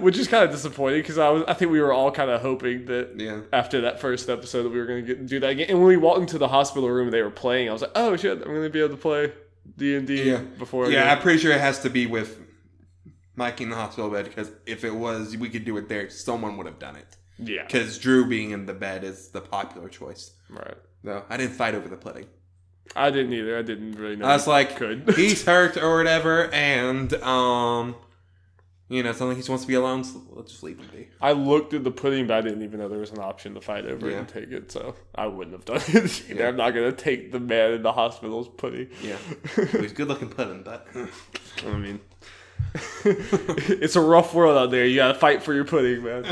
[0.00, 1.44] which is kind of disappointing because I was.
[1.48, 4.70] I think we were all kind of hoping that yeah after that first episode that
[4.70, 5.66] we were going to do that again.
[5.70, 7.92] And when we walked into the hospital room and they were playing, I was like,
[7.94, 9.32] oh shit, I'm going to be able to play
[9.76, 10.90] D and D before.
[10.90, 11.12] Yeah.
[11.12, 12.38] I'm pretty sure it has to be with
[13.36, 16.10] Mike in the hospital bed because if it was, we could do it there.
[16.10, 17.16] Someone would have done it.
[17.38, 20.32] yeah, Because Drew being in the bed is the popular choice.
[20.50, 20.76] right.
[21.04, 22.26] No, I didn't fight over the pudding.
[22.94, 23.58] I didn't either.
[23.58, 24.26] I didn't really know.
[24.26, 25.14] I was like, could.
[25.16, 27.96] he's hurt or whatever, and um,
[28.92, 30.04] you know, it's not like he just wants to be alone.
[30.04, 31.08] So let's just leave him be.
[31.20, 33.60] I looked at the pudding, but I didn't even know there was an option to
[33.60, 34.18] fight over Yeah.
[34.18, 36.42] and take it, so I wouldn't have done it either.
[36.42, 36.48] Yeah.
[36.48, 38.88] I'm not gonna take the man in the hospital's pudding.
[39.02, 39.16] Yeah,
[39.80, 40.86] he's good looking pudding, but
[41.66, 42.00] I mean,
[43.04, 44.84] it's a rough world out there.
[44.86, 46.24] You gotta fight for your pudding, man.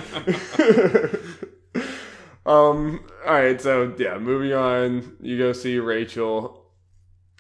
[2.47, 3.05] um.
[3.27, 3.61] All right.
[3.61, 5.17] So yeah, moving on.
[5.21, 6.65] You go see Rachel.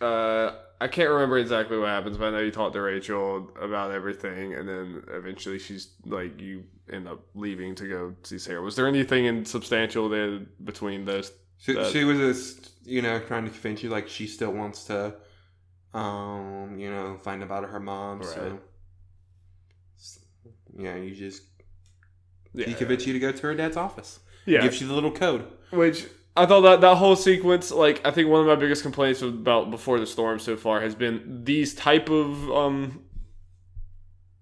[0.00, 0.52] Uh,
[0.83, 4.55] I can't remember exactly what happens, but I know you talked to Rachel about everything,
[4.55, 8.62] and then eventually she's like, you end up leaving to go see Sera.
[8.62, 11.33] Was there anything in substantial there between those?
[11.59, 14.85] she, That- she was just you know trying to convince you like she still wants
[14.85, 15.14] to,
[15.93, 18.23] um, you know, find about her mom.
[18.23, 18.61] So Right.
[20.79, 21.43] yeah, you just
[22.55, 22.66] Yeah.
[22.66, 24.21] he convinced you to go to her dad's office.
[24.47, 24.62] yeah.
[24.62, 25.45] Gives you the little code.
[25.71, 29.21] Which I thought that that whole sequence, like I think one of my biggest complaints
[29.23, 33.03] about before the storm so far has been these type of um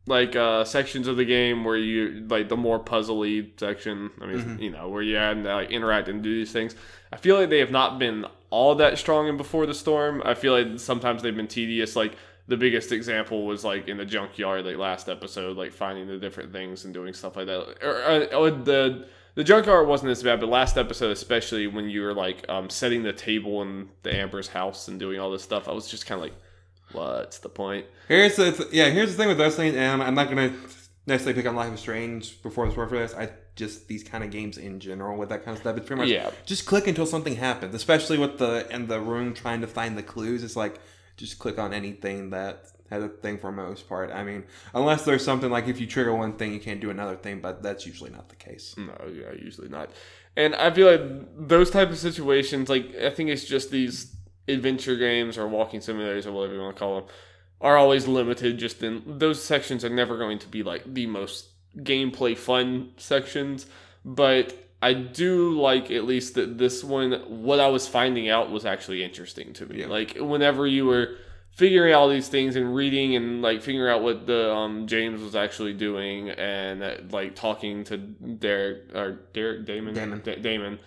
[0.07, 4.11] like uh sections of the game where you like the more puzzly section.
[4.21, 6.75] I mean, you know, where you had to like interact and do these things.
[7.13, 10.23] I feel like they have not been all that strong in Before the Storm.
[10.25, 11.97] I feel like sometimes they've been tedious.
[11.97, 12.17] Like
[12.49, 16.53] the biggest example was like in the junkyard, like last episode, like finding the different
[16.53, 17.77] things and doing stuff like that.
[17.83, 19.07] Or, or, or the
[19.39, 23.05] the junkyard wasn't as bad, but last episode, especially when you were like um, setting
[23.05, 26.19] the table in the Amber's house and doing all this stuff, I was just kind
[26.19, 26.35] of like,
[26.91, 27.87] what's the point?
[28.09, 28.89] Here's the th- yeah.
[28.91, 30.53] Here's the thing with wrestling, and I'm not gonna
[31.07, 33.15] necessarily pick on Life is Strange sport for this.
[33.15, 35.77] I just these kind of games in general with that kind of stuff.
[35.77, 36.31] It's pretty much Yeah.
[36.45, 37.77] just click until something happens.
[37.77, 40.43] Especially with the in the room trying to find the clues.
[40.43, 40.81] It's like
[41.17, 44.11] just click on anything that has a thing for most part.
[44.11, 47.17] I mean, unless there's something like if you trigger one thing, you can't do another
[47.17, 48.75] thing, but that's usually not the case.
[48.77, 49.91] No, yeah, usually not.
[50.37, 54.15] And I feel like those type of situations, like I think it's just these
[54.47, 57.11] adventure games or walking simulators or whatever you want to call them,
[57.61, 58.59] are always limited.
[58.59, 63.67] Just in those sections are never going to be like the most gameplay fun sections,
[64.05, 67.13] but I do like at least that this one.
[67.27, 69.81] What I was finding out was actually interesting to me.
[69.81, 69.89] Yeah.
[69.89, 71.17] Like whenever you were
[71.59, 75.21] figuring out all these things and reading and like figuring out what the um James
[75.21, 80.23] was actually doing and uh, like talking to Derek or Derek Damon Damon.
[80.25, 80.79] Da- Damon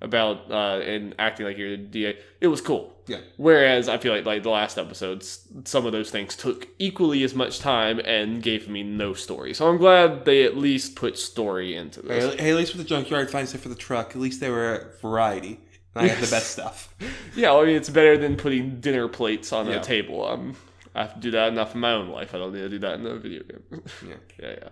[0.00, 2.18] about uh and acting like you're the DA.
[2.40, 2.94] It was cool.
[3.06, 3.18] Yeah.
[3.38, 7.34] Whereas I feel like like the last episodes, some of those things took equally as
[7.34, 9.52] much time and gave me no story.
[9.52, 12.34] So I'm glad they at least put story into this.
[12.40, 14.10] Hey, at least with the junkyard, find stuff for the truck.
[14.10, 15.58] At least they were variety.
[15.94, 16.94] I have the best stuff.
[17.36, 19.74] Yeah, I mean it's better than putting dinner plates on Yeah.
[19.76, 20.26] a table.
[20.26, 20.56] Um,
[20.94, 22.34] I have to do that enough in my own life.
[22.34, 23.62] I don't need to do that in a video game.
[24.06, 24.14] Yeah.
[24.40, 24.68] yeah, yeah.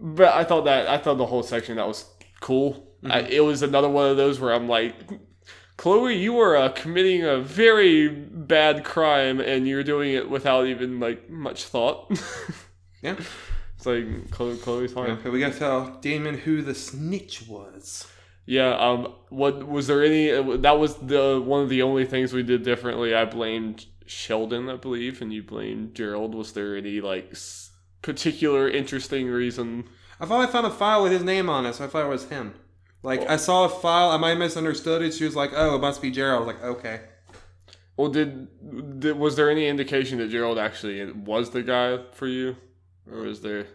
[0.00, 2.04] But I thought that I thought the whole section that was
[2.40, 2.90] cool.
[3.02, 3.26] Mm-hmm.
[3.30, 4.94] it was another one of those where I'm like,
[5.76, 11.00] Chloe, you are uh, committing a very bad crime, and you're doing it without even
[11.00, 12.10] like much thought.
[13.02, 13.16] Yeah.
[13.76, 15.10] it's like Chloe, Chloe's fine.
[15.10, 18.06] Okay, we gotta tell Damon who the snitch was.
[18.46, 18.74] Yeah.
[18.76, 19.14] Um.
[19.30, 20.30] What was there any?
[20.30, 23.14] uh, That was the one of the only things we did differently.
[23.14, 26.34] I blamed Sheldon, I believe, and you blamed Gerald.
[26.34, 27.34] Was there any like
[28.02, 29.84] particular interesting reason?
[30.20, 32.08] I thought I found a file with his name on it, so I thought it
[32.08, 32.54] was him.
[33.02, 35.12] Like I saw a file, I might have misunderstood it.
[35.14, 37.00] She was like, "Oh, it must be Gerald." I was like, "Okay."
[37.96, 42.56] Well, did, did was there any indication that Gerald actually was the guy for you,
[43.10, 43.66] or was there?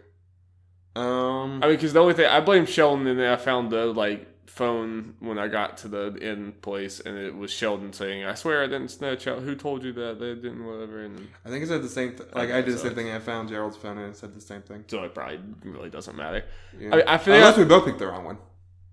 [0.96, 3.86] Um, I mean, because the only thing I blame Sheldon, and then I found the
[3.86, 8.34] like phone when I got to the inn place, and it was Sheldon saying, "I
[8.34, 9.42] swear I didn't snatch out.
[9.42, 10.18] Who told you that?
[10.20, 12.10] They didn't, whatever." And I think it said the same.
[12.16, 13.10] Th- like Okay, I did the same thing.
[13.10, 14.84] I found Gerald's phone and it said the same thing.
[14.88, 16.44] so it probably really doesn't matter.
[16.78, 16.96] Yeah.
[16.96, 18.38] I, I feel Unless like, we both picked the wrong one.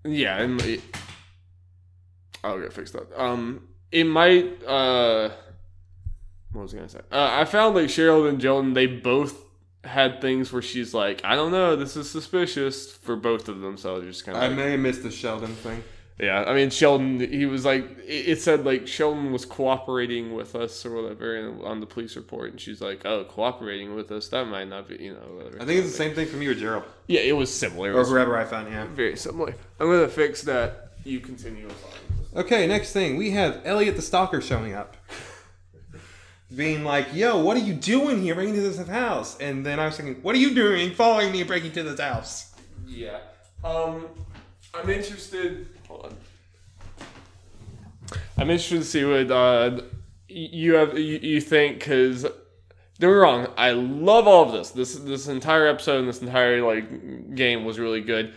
[0.04, 0.80] yeah, and it,
[2.44, 3.06] I'll get fixed up.
[3.18, 4.64] Um, it might.
[4.64, 5.30] Uh,
[6.52, 7.00] what was I gonna say?
[7.10, 9.44] Uh, I found like Cheryl and Sheldon, they both
[9.88, 13.76] had things where she's like, I don't know, this is suspicious for both of them.
[13.76, 15.82] So just kind of I like, may have missed the Sheldon thing.
[16.20, 17.20] Yeah, I mean Sheldon.
[17.20, 21.86] He was like, it said like Sheldon was cooperating with us or whatever on the
[21.86, 24.28] police report, and she's like, oh, cooperating with us.
[24.28, 25.62] That might not be, you know, whatever.
[25.62, 27.90] I think it's the same thing for me with Gerald Yeah, it was similar.
[27.90, 28.72] It or was whoever I found.
[28.72, 28.86] Yeah.
[28.86, 29.54] very similar.
[29.78, 30.90] I'm gonna fix that.
[31.04, 31.68] You continue.
[32.34, 34.96] Okay, next thing we have Elliot the Stalker showing up,
[36.54, 39.86] being like, "Yo, what are you doing here, breaking into this house?" And then I
[39.86, 42.54] was thinking, "What are you doing, following me, and breaking into this house?"
[42.86, 43.18] Yeah.
[43.64, 44.06] Um,
[44.74, 45.68] I'm interested.
[45.88, 46.16] Hold on.
[48.36, 49.80] I'm interested to see what uh,
[50.28, 50.98] you have.
[50.98, 52.22] You, you think because
[52.98, 53.46] don't get me wrong.
[53.56, 54.70] I love all of this.
[54.70, 58.32] This this entire episode and this entire like game was really good.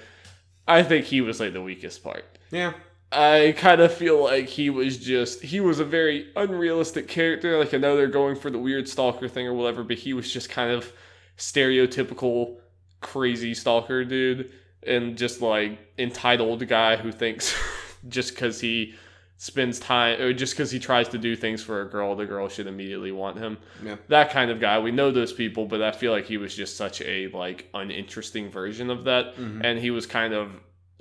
[0.68, 2.26] I think he was like the weakest part.
[2.52, 2.74] Yeah,
[3.12, 7.60] I kind of feel like he was just he was a very unrealistic character.
[7.60, 10.32] Like I know they're going for the weird stalker thing or whatever, but he was
[10.32, 10.92] just kind of
[11.38, 12.58] stereotypical
[13.02, 14.52] crazy stalker dude
[14.86, 17.54] and just like entitled guy who thinks
[18.08, 18.94] just because he
[19.38, 22.48] spends time or just because he tries to do things for a girl, the girl
[22.48, 23.58] should immediately want him.
[23.84, 23.96] Yeah.
[24.08, 24.78] That kind of guy.
[24.80, 28.50] We know those people, but I feel like he was just such a like uninteresting
[28.52, 29.62] version of that, Mhm.
[29.64, 30.52] and he was kind of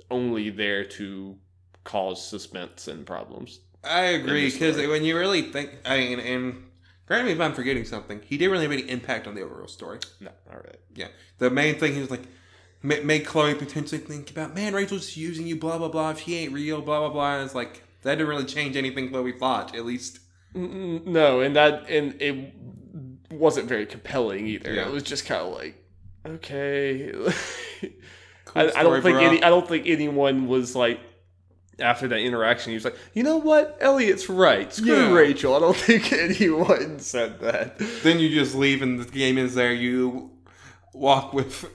[0.09, 1.37] only there to
[1.83, 3.59] cause suspense and problems.
[3.83, 6.63] I agree because when you really think, I mean, and
[7.07, 9.67] correct me if I'm forgetting something, he didn't really have any impact on the overall
[9.67, 9.99] story.
[10.19, 10.79] No, all right.
[10.93, 11.07] Yeah,
[11.39, 12.21] the main thing he was like,
[12.83, 16.11] ma- made Chloe potentially think about, man, Rachel's using you, blah blah blah.
[16.11, 17.35] If he ain't real, blah blah blah.
[17.37, 20.19] And it's like that didn't really change anything Chloe thought, at least.
[20.55, 22.53] Mm, No, and that and it
[23.31, 24.73] wasn't very compelling either.
[24.73, 24.87] Yeah.
[24.87, 25.83] It was just kind of like
[26.25, 27.11] okay.
[28.45, 29.25] Cool I, I don't think bro.
[29.25, 29.43] any.
[29.43, 30.99] I don't think anyone was like
[31.81, 32.69] after that interaction.
[32.71, 34.71] He was like, you know what, Elliot's right.
[34.73, 35.11] Screw Yeah.
[35.11, 35.55] Rachel.
[35.55, 37.77] I don't think anyone said that.
[38.03, 39.73] Then you just leave and the game is there.
[39.73, 40.31] You,
[40.93, 41.65] walk with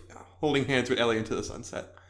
[0.40, 1.92] holding hands with Elliot into the sunset.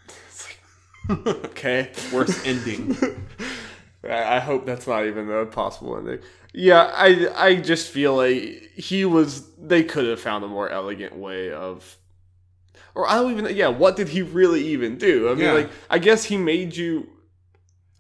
[1.09, 1.93] Okay.
[2.13, 2.97] Worst ending.
[4.05, 6.19] I I hope that's not even a possible ending.
[6.53, 9.49] Yeah, I I just feel like he was.
[9.57, 11.97] They could have found a more elegant way of,
[12.97, 13.55] or I don't even.
[13.55, 15.29] Yeah, what did he really even do?
[15.29, 15.53] I mean, Yeah.
[15.53, 17.09] like I guess he made you.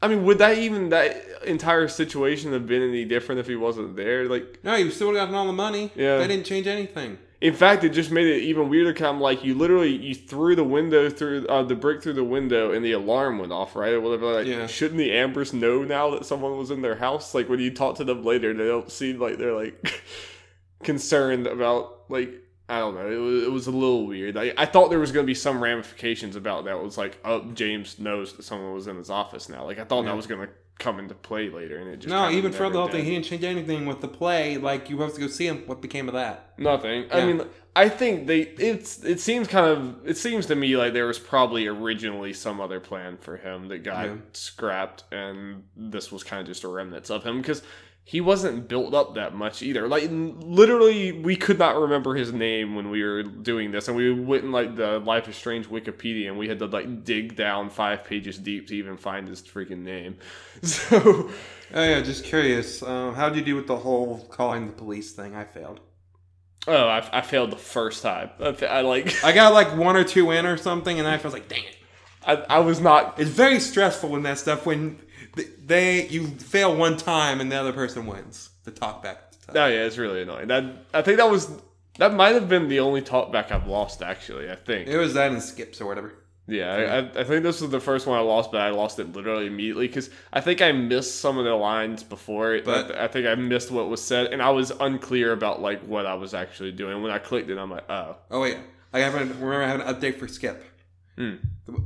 [0.02, 3.96] I mean, would that even that entire situation have been any different if he wasn't
[3.96, 4.28] there?
[4.28, 5.90] Like, no, you still gotten all the money.
[5.96, 6.18] Yeah.
[6.18, 7.18] They didn't change anything.
[7.40, 8.92] in fact, it just made it even weirder.
[8.92, 12.24] Kind of like you literally you threw the window through uh, the brick through the
[12.24, 13.92] window and the alarm went off, right?
[13.94, 14.32] Or whatever.
[14.34, 14.66] Like, Yeah.
[14.66, 17.34] shouldn't the Ambers know now that someone was in their house?
[17.34, 20.02] Like when you talk to them later, they don't seem like they're like
[20.82, 22.34] concerned about like
[22.68, 23.08] I don't know.
[23.10, 24.36] It was, it was a little weird.
[24.36, 26.76] I, I thought there was going to be some ramifications about that.
[26.76, 29.64] It was like, oh, James knows that someone was in his office now.
[29.64, 30.10] Like I thought Yeah.
[30.10, 32.78] that was going to come into play later, and it just No, even for the
[32.78, 34.56] whole thing, he didn't change anything with the play.
[34.58, 35.62] Like you have to go see him.
[35.66, 36.52] What became of that?
[36.58, 37.06] Nothing.
[37.12, 37.42] I mean,
[37.76, 38.40] I think they.
[38.40, 39.02] It's.
[39.04, 40.06] It seems kind of.
[40.06, 43.84] It seems to me like there was probably originally some other plan for him that
[43.84, 44.14] got Yeah.
[44.32, 47.62] scrapped, and this was kind of just a remnants of him because
[48.08, 49.88] he wasn't built up that much either.
[49.88, 54.12] Like literally, we could not remember his name when we were doing this, and we
[54.12, 57.68] went in like the Life is Strange Wikipedia, and we had to like dig down
[57.68, 60.16] five pages deep to even find his freaking name.
[60.62, 61.30] So.
[61.74, 62.80] Oh yeah, just curious.
[62.80, 65.34] Um, how did you do with the whole calling the police thing?
[65.34, 65.80] I failed.
[66.68, 68.30] Oh, I, I failed the first time.
[68.40, 69.24] I, I like.
[69.24, 71.76] I got like one or two in or something, and I was like, dang it.
[72.26, 75.00] I, I was not It's very stressful when that stuff when
[75.64, 78.50] they you fail one time and the other person wins.
[78.64, 79.18] The talk back.
[79.50, 80.48] Oh yeah, it's really annoying.
[80.48, 81.50] That I think that was
[81.98, 84.50] that might have been the only talkback I've lost actually.
[84.50, 84.88] I think.
[84.88, 86.12] It was that and skips or whatever.
[86.48, 89.00] Yeah, I, I- I think this was the first one I lost, but I lost
[89.00, 92.54] it literally immediately because I think I missed some of the lines before.
[92.54, 92.64] it.
[92.64, 95.82] But- I, I think I missed what was said, and I was unclear about like
[95.82, 97.02] what I was actually doing.
[97.02, 98.58] When I clicked it, I'm like, oh, Oh wait,
[98.92, 100.64] I have remember I have an update for Skip.
[101.16, 101.34] Hmm.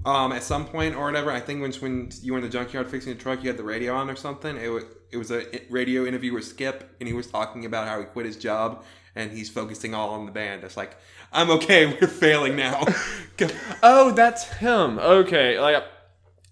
[0.04, 2.90] Um, at some point or whatever, I think when when you were in the junkyard
[2.90, 4.56] fixing the truck, you had the radio on or something.
[4.56, 7.98] It was it was a radio interview with Skip, and he was talking about how
[7.98, 10.64] he quit his job and he's focusing all on the band.
[10.64, 10.96] It's like
[11.32, 12.84] I'm okay, we're failing now.
[13.82, 14.98] oh, that's him.
[14.98, 15.84] Okay, like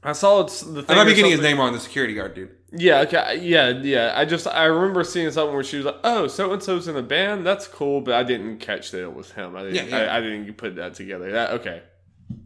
[0.03, 0.83] I saw it's the.
[0.83, 1.73] Thing I might be getting his name wrong.
[1.73, 2.51] The security guard dude.
[2.71, 4.13] Yeah, okay, yeah, yeah.
[4.15, 6.97] I just I remember seeing something where she was like, "Oh, so and so's in
[6.97, 7.47] a band.
[7.47, 9.57] That's cool," but I didn't catch that it was him.
[9.57, 9.89] I didn't.
[9.89, 10.13] Yeah, yeah.
[10.13, 11.33] I, I didn't put that together.
[11.33, 11.83] That okay,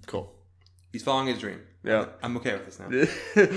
[0.06, 0.32] cool.
[0.92, 1.60] He's following his dream.
[1.84, 2.06] Yeah.
[2.22, 2.88] I'm okay with this now.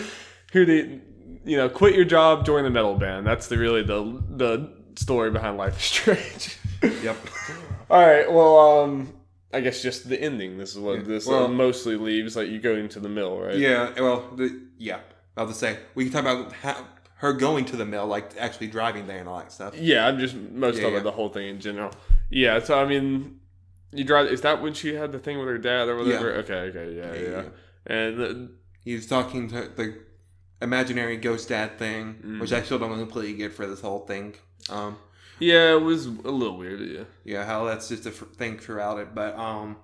[0.54, 1.00] Who the
[1.44, 1.70] you know?
[1.70, 3.28] Quit your job, join the metal band.
[3.28, 6.58] That's the really the the story behind Life is Strange.
[7.04, 7.18] yep.
[7.90, 8.32] All right.
[8.32, 9.14] Well, um,
[9.54, 10.58] I guess just the ending.
[10.58, 12.36] This is what Yeah, this well- uh, mostly leaves.
[12.36, 13.56] Like you go into the mill, right?
[13.56, 13.92] Yeah.
[14.00, 15.00] Well, the, yeah.
[15.38, 16.86] I'll just say we can talk about how,
[17.18, 19.78] her going to the mill, like actually driving there and all that stuff.
[19.78, 21.00] Yeah, I'm just most Yeah, of yeah.
[21.00, 21.92] it, the whole thing in general.
[22.30, 23.40] Yeah, so I mean,
[23.96, 24.28] you drive.
[24.28, 26.34] Is that when she had the thing with her dad or whatever?
[26.36, 27.22] Okay, okay, yeah, yeah.
[27.22, 27.42] Yeah,
[27.90, 27.96] yeah.
[27.96, 28.50] And
[28.84, 29.98] He's talking to the
[30.62, 32.40] imaginary ghost dad thing, Mm.
[32.40, 34.36] which I still don't completely get for this whole thing.
[34.70, 34.98] Um,
[35.40, 36.80] yeah, it was a little weird.
[36.82, 39.16] Yeah, yeah, how that's just a f- thing throughout it.
[39.16, 39.78] But um,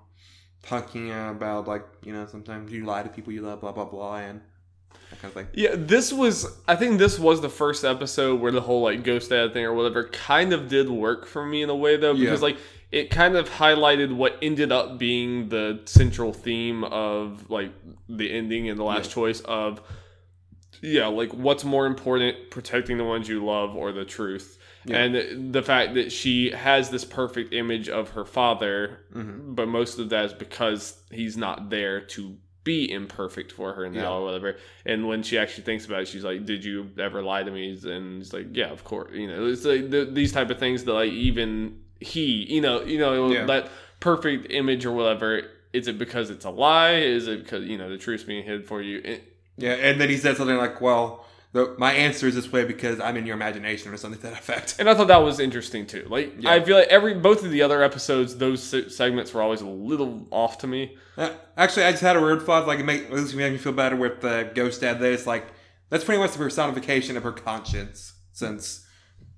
[0.62, 4.16] talking about like you know sometimes you lie to people you love, blah blah blah,
[4.18, 4.40] and
[5.12, 5.46] that kind of thing.
[5.54, 5.74] yeah.
[5.74, 6.46] This was.
[6.66, 9.74] I think this was the first episode where the whole like ghost dad thing or
[9.74, 12.46] whatever kind of did work for me in a way though, because Yeah.
[12.48, 12.56] like
[12.90, 17.70] it kind of highlighted what ended up being the central theme of like
[18.08, 19.14] the ending and the last Yeah.
[19.14, 19.80] choice of
[20.82, 24.96] yeah like what's more important protecting the ones you love or the truth Yeah.
[24.98, 29.54] and the fact that she has this perfect image of her father Mhm.
[29.54, 34.00] but most of that is because he's not there to be imperfect for her now
[34.02, 34.08] Yeah.
[34.10, 34.56] or whatever.
[34.86, 37.70] And when she actually thinks about it she's like did you ever lie to me?
[37.84, 39.46] And he's like yeah of course you know.
[39.46, 43.30] It's like the, these type of things that like even he you know you know
[43.32, 43.44] Yeah.
[43.46, 43.70] that
[44.00, 46.96] perfect image or whatever is it because it's a lie?
[46.96, 49.00] Is it because you know the truth's being hid for you?
[49.04, 49.24] It-
[49.56, 52.98] Yeah, and then he said something like, "Well, the, my answer is this way because
[52.98, 54.76] I'm in your imagination," or something to that effect.
[54.78, 56.06] and I thought that was interesting too.
[56.08, 56.52] Like Yeah.
[56.52, 58.62] I feel like every both of the other episodes, those
[58.94, 60.96] segments were always a little off to me.
[61.16, 62.66] Uh, actually, I just had a weird thought.
[62.66, 64.98] Like, it make, it made me feel better with the ghost dad.
[64.98, 65.46] There, it's like
[65.90, 68.14] that's pretty much the personification of her conscience.
[68.32, 68.86] Since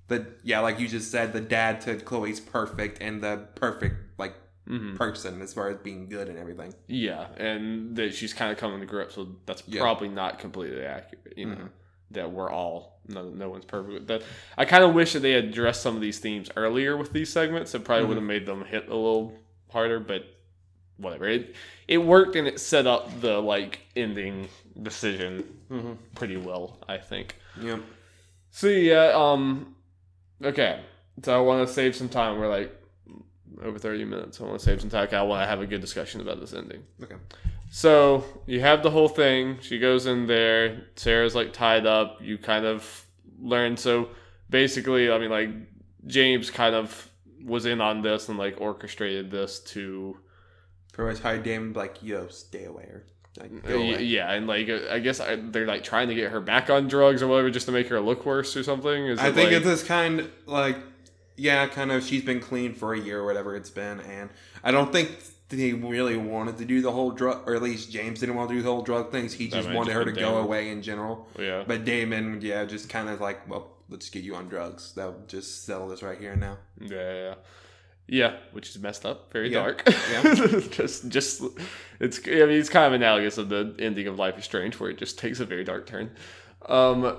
[0.07, 4.35] the yeah, like you just said, the dad to Chloe's perfect and the perfect like
[4.67, 6.73] hmm person as far as being good and everything.
[6.87, 9.81] Yeah, and that she's kind of coming to grips with that's Yeah.
[9.81, 11.33] probably not completely accurate.
[11.37, 11.69] You know Mhm.
[12.11, 14.07] That we're all no, no one's perfect.
[14.07, 14.23] That
[14.57, 17.31] I kind of wish that they had addressed some of these themes earlier with these
[17.31, 17.75] segments.
[17.75, 19.33] It probably would have made them hit a little
[19.71, 20.25] harder, but
[20.97, 21.27] whatever.
[21.27, 21.55] It
[21.87, 24.47] it worked and it set up the like ending
[24.81, 25.93] decision Mm-hmm.
[26.15, 27.35] pretty well, I think.
[27.59, 27.79] Yeah.
[28.51, 29.75] So yeah, um,
[30.43, 30.81] okay.
[31.23, 32.39] So I want to save some time.
[32.39, 32.71] We're like
[33.63, 34.39] over 30 minutes.
[34.39, 35.07] I want to save some time.
[35.11, 36.83] I want to have a good discussion about this ending.
[37.03, 37.15] Okay.
[37.69, 39.59] So you have the whole thing.
[39.61, 40.85] She goes in there.
[40.95, 42.19] Sera's like tied up.
[42.21, 43.05] You kind of
[43.39, 43.77] learn.
[43.77, 44.09] So
[44.49, 45.49] basically, I mean, like
[46.07, 47.09] James kind of
[47.43, 50.17] was in on this and like orchestrated this to.
[50.93, 53.03] Pretty much how Damon like, yo, stay away or
[53.37, 54.03] like, go away.
[54.03, 56.87] yeah, and like uh, I guess I, they're like trying to get her back on
[56.87, 59.07] drugs or whatever, just to make her look worse or something.
[59.07, 60.77] Is I think like, it's this kind like
[61.35, 64.29] yeah, kind of she's been clean for a year or whatever it's been, and
[64.63, 65.11] I don't think
[65.49, 68.55] they really wanted to do the whole drug, or at least James didn't want to
[68.55, 69.33] do the whole drug things.
[69.33, 71.27] He That just wanted her to been go away in general.
[71.37, 74.93] yeah, But Damon, yeah, just kind of like, well, let's get you on drugs.
[74.95, 76.57] That'll just settle this right here and now.
[76.81, 77.33] yeah, yeah,
[78.07, 79.61] yeah, which is messed up, very Yeah.
[79.63, 79.83] dark.
[80.11, 80.35] Yeah.
[80.71, 81.43] just, just
[81.99, 82.19] it's.
[82.27, 84.97] I mean, it's kind of analogous of the ending of Life is Strange, where it
[84.97, 86.09] just takes a very dark turn.
[86.67, 87.17] Um,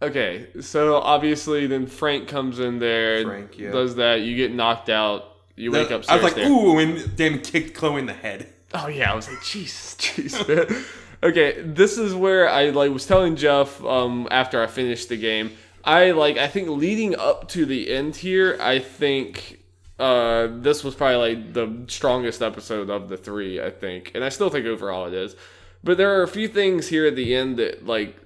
[0.00, 3.70] okay, so obviously, then Frank comes in there, Frank, yeah.
[3.72, 4.22] does that.
[4.22, 5.31] You get knocked out.
[5.56, 6.04] You wake up.
[6.08, 6.48] I was like, there.
[6.48, 8.48] ooh, and Damon kicked Chloe in the head.
[8.74, 10.82] Oh yeah, I was like, Jesus, jeez, man.
[11.22, 15.52] okay, this is where I like was telling Jeff um, after I finished the game.
[15.84, 19.62] I like I think leading up to the end here, I think
[19.98, 23.60] uh, this was probably like the strongest episode of the three.
[23.62, 25.36] I think, and I still think overall it is.
[25.84, 28.16] But there are a few things here at the end that like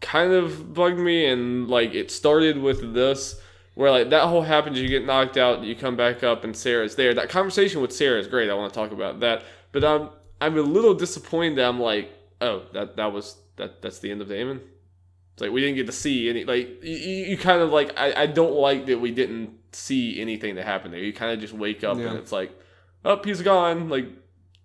[0.00, 3.40] kind of bugged me, and like it started with this.
[3.76, 6.96] Where like that whole happens, you get knocked out, you come back up, and Sera's
[6.96, 7.12] there.
[7.14, 8.50] That conversation with Sera is great.
[8.50, 9.44] I want to talk about that.
[9.70, 10.08] But I'm
[10.40, 11.58] I'm a little disappointed.
[11.58, 12.10] That I'm like,
[12.40, 14.62] oh, that that was that that's the end of Damon.
[15.34, 16.44] It's like we didn't get to see any.
[16.44, 20.54] Like you, you kind of like I, I don't like that we didn't see anything
[20.54, 21.00] that happened there.
[21.00, 22.06] You kind of just wake up Yeah.
[22.08, 22.58] and it's like,
[23.04, 23.90] oh, he's gone.
[23.90, 24.06] Like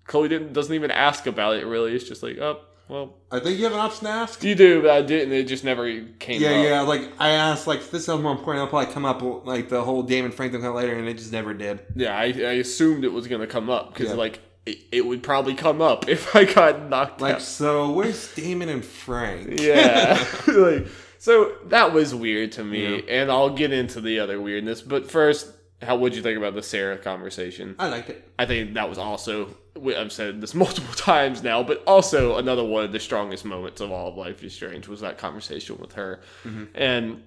[0.06, 1.66] Chloe didn't doesn't even ask about it.
[1.66, 4.44] Really, it's just like, oh, well, I think you have an option to ask.
[4.44, 5.34] you do, but I didn't.
[5.34, 5.86] It just never
[6.20, 6.42] came.
[6.42, 6.66] Yeah, up.
[6.66, 6.82] yeah.
[6.82, 8.64] Like I asked, like this is more important.
[8.64, 11.54] I'll probably come up like the whole Damon Franklin come later, and it just never
[11.54, 11.82] did.
[11.96, 14.16] Yeah, I, I assumed it was gonna come up because Yeah.
[14.16, 17.40] like it, it would probably come up if I got knocked Like, out.
[17.40, 19.60] Like so where's Damon and Frank?
[19.60, 23.02] Yeah, like so that was weird to me, Yeah.
[23.22, 24.82] and I'll get into the other weirdness.
[24.82, 25.48] But first,
[25.82, 27.76] how would you think about the Sera conversation?
[27.80, 28.30] I liked it.
[28.38, 29.56] I think that was also
[29.98, 33.92] I've said this multiple times now, but also another one of the strongest moments of
[33.92, 36.66] all of Life is Strange was that conversation with her, mm-hmm.
[36.76, 37.24] and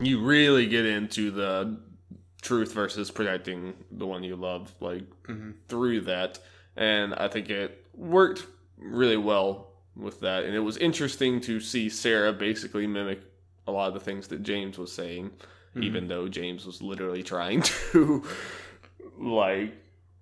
[0.00, 1.78] you really get into the
[2.40, 5.52] truth versus protecting the one you love, like mm-hmm.
[5.68, 6.38] through that,
[6.76, 8.46] and I think it worked
[8.78, 13.20] really well with that, and it was interesting to see Sera basically mimic
[13.68, 15.30] a lot of the things that James was saying,
[15.80, 17.62] even though James was literally trying
[17.92, 18.24] to
[19.18, 19.72] like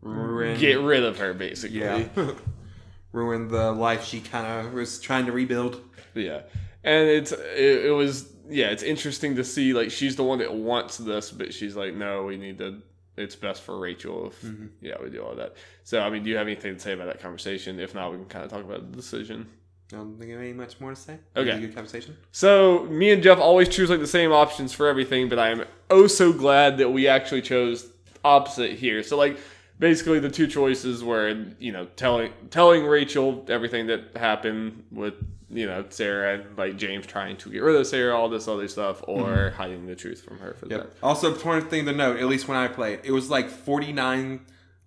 [0.03, 0.59] Ruin.
[0.59, 2.05] get rid of her basically yeah.
[3.13, 5.81] Ruin the life she kind of was trying to rebuild.
[6.15, 6.43] Yeah.
[6.85, 10.53] and it's it, it was yeah it's interesting to see like she's the one that
[10.53, 12.83] wants this but she's like no we need to
[13.17, 14.67] it's best for rachel if Mm-hmm.
[14.81, 17.07] yeah we do all that so i mean do you have anything to say about
[17.07, 19.47] that conversation if not we can kind of talk about the decision
[19.93, 21.19] I don't think I have any much more to say.
[21.37, 21.51] Okay.
[21.51, 22.17] It was a good conversation.
[22.33, 25.65] So me and Jeff always choose like the same options for everything, but I am
[25.91, 27.89] oh so glad that we actually chose
[28.25, 29.03] opposite here.
[29.03, 29.39] So like
[29.79, 35.15] basically the two choices were you know telling telling Rachel everything that happened with
[35.49, 38.69] you know Sera and like James trying to get rid of Sera, all this other
[38.69, 39.57] stuff, or mm-hmm.
[39.57, 40.79] hiding the truth from her for that.
[40.79, 40.97] Yep.
[41.03, 44.41] Also, important thing to note, at least when I played, it was like 49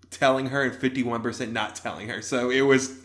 [0.10, 2.22] telling her and 51% not telling her.
[2.22, 2.95] So it was,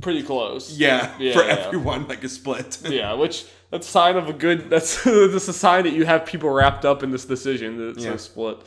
[0.00, 0.76] Pretty close.
[0.76, 1.64] yeah, Yeah, for yeah.
[1.66, 2.78] everyone, like a split.
[2.88, 4.70] Yeah, which that's a sign of a good.
[4.70, 7.78] That's that's a sign that you have people wrapped up in this decision.
[7.78, 8.12] That it's Yeah.
[8.12, 8.58] a split.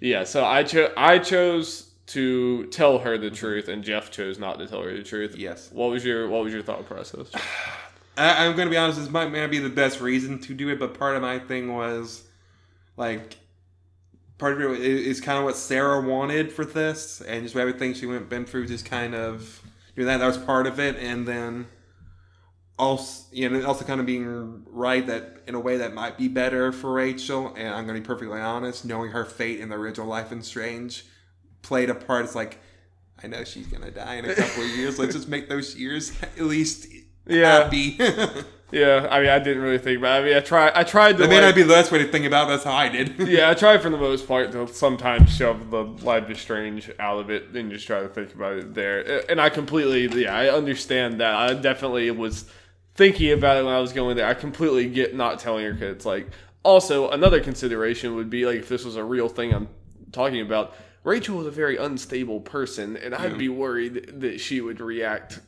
[0.00, 3.34] Yeah, so I chose I chose to tell her the mm-hmm.
[3.34, 5.36] truth, and Jeff chose not to tell her the truth.
[5.36, 5.70] Yes.
[5.72, 7.30] What was your What was your thought process?
[8.16, 10.68] I, I'm going to be honest, this might not be the best reason to do
[10.70, 12.24] it, but part of my thing was
[12.96, 13.36] like,
[14.38, 18.06] part of it is kind of what Sera wanted for this, and just everything she
[18.06, 19.62] went been through, just kind of
[19.98, 20.18] doing that.
[20.18, 21.66] That was part of it, and then
[22.78, 26.28] also, you know, also kind of being right that in a way that might be
[26.28, 27.54] better for Rachel.
[27.56, 30.44] And I'm going to be perfectly honest, knowing her fate in the original Life and
[30.44, 31.04] Strange
[31.62, 32.24] played a part.
[32.24, 32.58] It's like.
[33.20, 34.96] I know she's gonna die in a couple of years.
[34.96, 36.86] Let's just make those years at least
[37.26, 37.64] Yeah.
[37.64, 37.98] happy.
[38.70, 40.20] yeah, I mean, I didn't really think about.
[40.20, 40.22] It.
[40.22, 40.72] I mean, I tried.
[40.74, 41.18] I tried to.
[41.18, 42.50] That may like- not be the best way to think about it.
[42.50, 43.18] That's how I did.
[43.28, 47.18] yeah, I tried for the most part to sometimes shove the Life is Strange out
[47.18, 49.30] of it and just try to think about it there.
[49.30, 51.34] And I completely, yeah, I understand that.
[51.34, 52.44] I definitely was
[52.94, 54.26] thinking about it when I was going there.
[54.26, 56.04] I completely get not telling your kids.
[56.04, 56.28] like,
[56.62, 59.68] also another consideration would be like if this was a real thing I'm
[60.12, 60.74] talking about.
[61.04, 65.40] Rachel is a very unstable person, and I'd be worried that she would react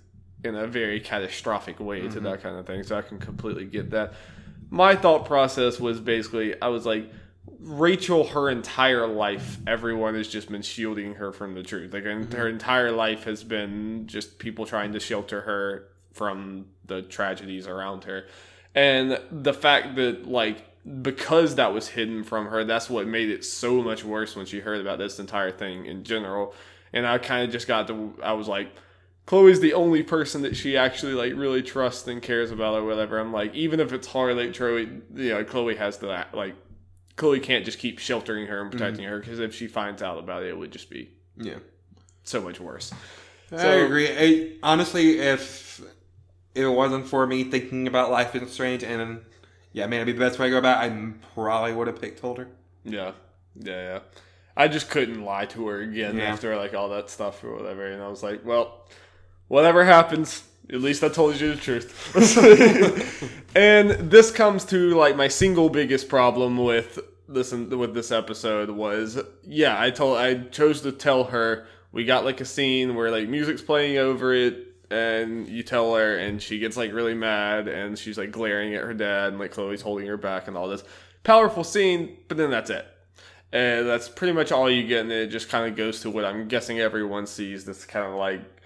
[0.44, 2.24] in a very catastrophic way to mm-hmm.
[2.24, 2.82] that kind of thing.
[2.82, 4.14] So I can completely get that.
[4.70, 7.10] My thought process was basically I was like,
[7.58, 11.92] Rachel, her entire life, everyone has just been shielding her from the truth.
[11.92, 12.46] Like her mm-hmm.
[12.46, 18.26] entire life has been just people trying to shelter her from the tragedies around her,
[18.74, 20.64] and the fact that like
[21.02, 24.60] because that was hidden from her, that's what made it so much worse when she
[24.60, 26.54] heard about this entire thing in general.
[26.92, 28.74] And I kind of just got to, I was like,
[29.30, 33.16] Chloe's the only person that she actually like really trusts and cares about or whatever.
[33.16, 36.56] I'm like, even if it's hard, like Chloe, you know, Chloe has to act, like
[37.14, 38.72] Chloe can't just keep sheltering her and mhm.
[38.72, 41.60] protecting her because if she finds out about it, it would just be Yeah.
[42.24, 42.92] so much worse.
[43.52, 44.08] I So- agree.
[44.10, 45.80] I, honestly, if
[46.56, 49.20] if it wasn't for me thinking about Life is Strange and
[49.72, 52.00] yeah, man, it'd be the best way to go about it, I probably would have
[52.00, 52.48] picked Holder.
[52.82, 53.12] Yeah,
[53.54, 53.98] yeah, yeah.
[54.56, 56.24] I just couldn't lie to her again Yeah.
[56.24, 58.88] after like all that stuff or whatever, and I was like, well,
[59.50, 61.90] whatever happens, at least I told you the truth.
[63.56, 69.18] and this comes to like my single biggest problem with this with this episode was
[69.44, 73.28] yeah, I told I chose to tell her we got like a scene where like
[73.28, 77.98] music's playing over it and you tell her and she gets like really mad and
[77.98, 80.84] she's like glaring at her dad and like Chloe's holding her back and all this
[81.24, 82.86] powerful scene, but then that's it.
[83.52, 86.24] And that's pretty much all you get, and it just kind of goes to what
[86.24, 87.64] I'm guessing everyone sees.
[87.64, 88.59] This kind of like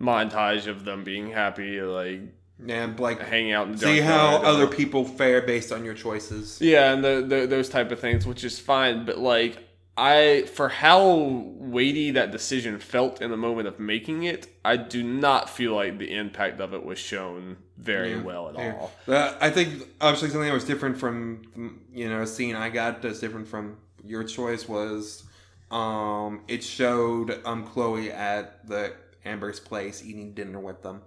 [0.00, 2.20] montage of them being happy, like
[2.68, 6.58] And like hanging out the see how and, other people fare based on your choices.
[6.60, 9.04] yeah, and the, the, those type of things, which is fine.
[9.04, 9.58] But like,
[9.98, 11.16] I for how
[11.56, 15.98] weighty that decision felt in the moment of making it, I do not feel like
[15.98, 18.74] the impact of it was shown very Yeah, well at yeah.
[18.78, 18.92] all.
[19.08, 23.02] Uh, I think obviously something that was different from you know a scene I got
[23.02, 25.24] that's different from your choice was
[25.70, 28.92] um it showed um Chloe at the
[29.26, 31.02] Amber's place eating dinner with them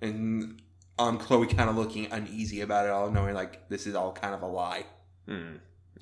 [0.00, 0.60] and
[0.98, 4.34] um Chloe kind of looking uneasy about it all knowing like this is all kind
[4.34, 4.84] of a lie
[5.26, 5.54] Hmm.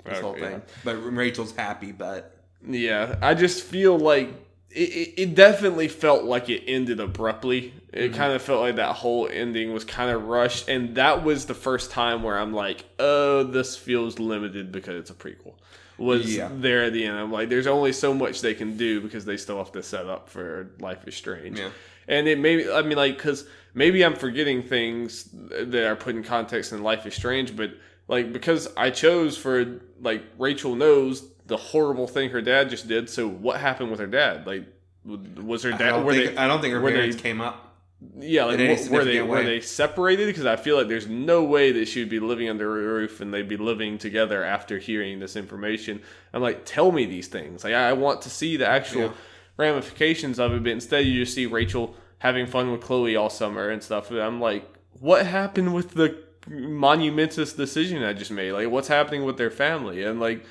[0.05, 0.49] this whole Okay, yeah.
[0.49, 2.35] thing but Rachel's happy but
[2.67, 4.29] Yeah, I just feel like
[4.69, 7.73] it, it, it definitely felt like it ended abruptly.
[7.91, 8.15] It Mhm.
[8.15, 11.53] kind of felt like that whole ending was kind of rushed, and that was the
[11.53, 15.55] first time where I'm like, oh, this feels limited because it's a prequel.
[15.97, 16.49] Was Yeah.
[16.51, 17.17] there at the end?
[17.17, 20.05] I'm like, there's only so much they can do because they still have to set
[20.07, 21.59] up for Life is Strange.
[21.59, 21.69] yeah
[22.07, 26.23] And it maybe I mean like because maybe I'm forgetting things that are put in
[26.23, 27.71] context in Life is Strange, but
[28.07, 33.09] like because I chose for like Rachel knows the horrible thing her dad just did.
[33.09, 34.47] So what happened with her dad?
[34.47, 34.65] Like
[35.05, 35.89] was her I dad?
[35.91, 36.37] don't, Were think, they?
[36.37, 37.70] I don't think her were they- parents came up
[38.19, 40.25] Yeah, like in were they significant were they separated?
[40.27, 43.21] Because I feel like there's no way that she would be living under a roof
[43.21, 46.01] and they'd be living together after hearing this information.
[46.33, 47.63] I'm like, tell me these things.
[47.63, 49.11] Like I I want to see the actual Yeah.
[49.57, 53.69] ramifications of it, but instead you just see Rachel having fun with Chloe all summer
[53.69, 54.09] and stuff.
[54.09, 54.65] And I'm like,
[54.99, 58.51] what happened with the monumentous decision I just made?
[58.53, 60.03] Like, what's happening with their family?
[60.03, 60.43] And like,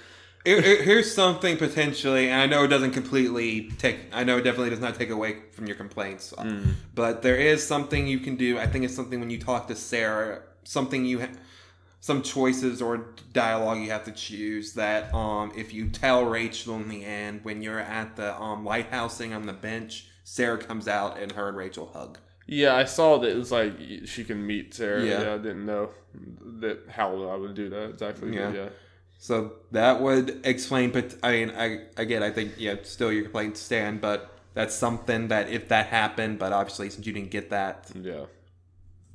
[0.45, 3.99] Here- here- here's something potentially, and I know it doesn't completely take.
[4.13, 6.73] I know it definitely does not take away from your complaints, Mm.
[6.95, 8.59] but there is something you can do.
[8.59, 11.27] I think it's something when you talk to Sera, something you, ha-
[12.01, 14.73] some choices or dialogue you have to choose.
[14.73, 19.37] That um, if you tell Rachel in the end when you're at the um lighthousing
[19.37, 22.17] on the bench, Sera comes out and her and Rachel hug.
[22.47, 23.75] yeah, I saw that it was like
[24.07, 25.05] she can meet Sera.
[25.05, 25.23] Yeah.
[25.23, 25.91] Yeah, I didn't know
[26.61, 28.35] that how I would do that exactly.
[28.35, 28.69] Yeah, yeah.
[29.23, 30.91] So that would explain.
[30.93, 35.29] But I mean, I again, I think yeah, still your complaints stand, but that's something
[35.29, 38.25] that if that happened, but obviously since you didn't get that, Yeah.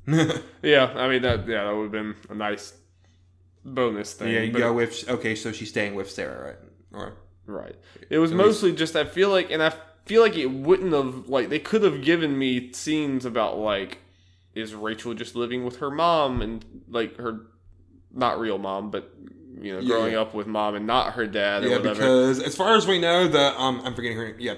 [0.62, 1.46] Yeah, I mean that.
[1.48, 2.72] Yeah, that would have been a nice
[3.64, 4.32] bonus thing.
[4.32, 6.56] yeah, you go with okay, so she's staying with Sera, right?
[6.92, 7.14] Or
[7.46, 7.74] Right.
[8.10, 9.72] It was At least- mostly just I feel like, and I
[10.04, 13.98] feel like it wouldn't have like they could have given me scenes about like
[14.54, 17.40] is Rachel just living with her mom and like her
[18.12, 19.12] not real mom, but
[19.60, 20.20] you know growing yeah.
[20.20, 21.94] up with mom and not her dad or yeah, whatever.
[21.94, 24.36] because as far as we know, the um, I'm forgetting her.
[24.38, 24.52] Yeah,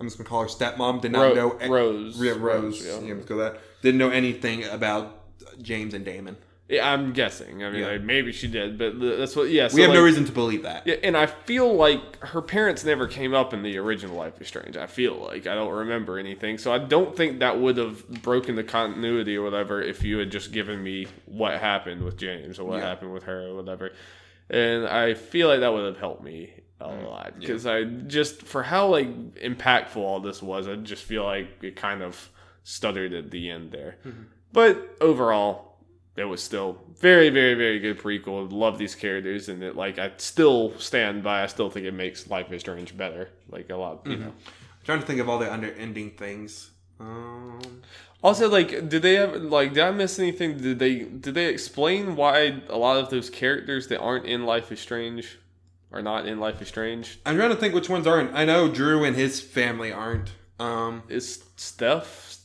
[0.00, 1.00] I'm just gonna call her stepmom.
[1.00, 2.84] Did not Ro- know Rose, Yeah, Rose.
[2.84, 3.00] yeah.
[3.00, 3.58] Yeah, let's go that.
[3.82, 5.20] Didn't know anything about
[5.62, 6.36] James and Damon.
[6.66, 7.62] Yeah, I'm guessing.
[7.62, 7.88] I mean, Yeah.
[7.88, 9.50] like, maybe she did, but that's what.
[9.50, 10.86] Yeah, so we have no reason to believe that.
[10.86, 14.48] Yeah, and I feel like her parents never came up in the original Life is
[14.48, 14.74] Strange.
[14.74, 18.56] I feel like I don't remember anything, so I don't think that would have broken
[18.56, 22.64] the continuity or whatever if you had just given me what happened with James or
[22.64, 22.86] what Yeah.
[22.88, 23.92] happened with her or whatever.
[24.50, 28.42] And I feel like that would have helped me a Mm, lot because I just
[28.42, 32.30] for how like impactful all this was, I just feel like it kind of
[32.62, 33.96] stuttered at the end there.
[34.04, 34.22] Mm-hmm.
[34.52, 35.78] But overall,
[36.16, 38.50] it was still very, very, very good prequel.
[38.52, 41.42] Love these characters, and it like I still stand by.
[41.42, 43.30] I still think it makes Life is Strange better.
[43.48, 44.32] Like a lot, you know.
[44.84, 46.70] trying to think of all the under ending things.
[47.00, 47.60] Um,
[48.24, 49.74] Also, like, did they have like?
[49.74, 50.56] Did I miss anything?
[50.56, 54.72] Did they did they explain why a lot of those characters that aren't in Life
[54.72, 55.38] is Strange
[55.92, 57.20] are not in Life is Strange.
[57.24, 58.34] I'm trying to think which ones aren't.
[58.34, 60.32] I know Drew and his family aren't.
[60.58, 62.38] Um, Is Steph?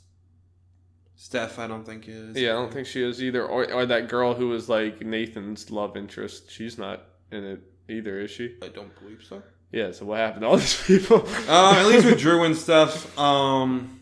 [1.16, 2.36] Steph, I don't think is.
[2.36, 3.46] Yeah, I don't think she is either.
[3.46, 6.52] Or, or that girl who was like Nathan's love interest.
[6.52, 8.56] She's not in it either, is she?
[8.62, 9.42] I don't believe so.
[9.72, 9.92] Yeah.
[9.92, 11.26] So what happened to all these people?
[11.48, 13.18] Uh, at least with Drew and stuff.
[13.18, 14.00] Um,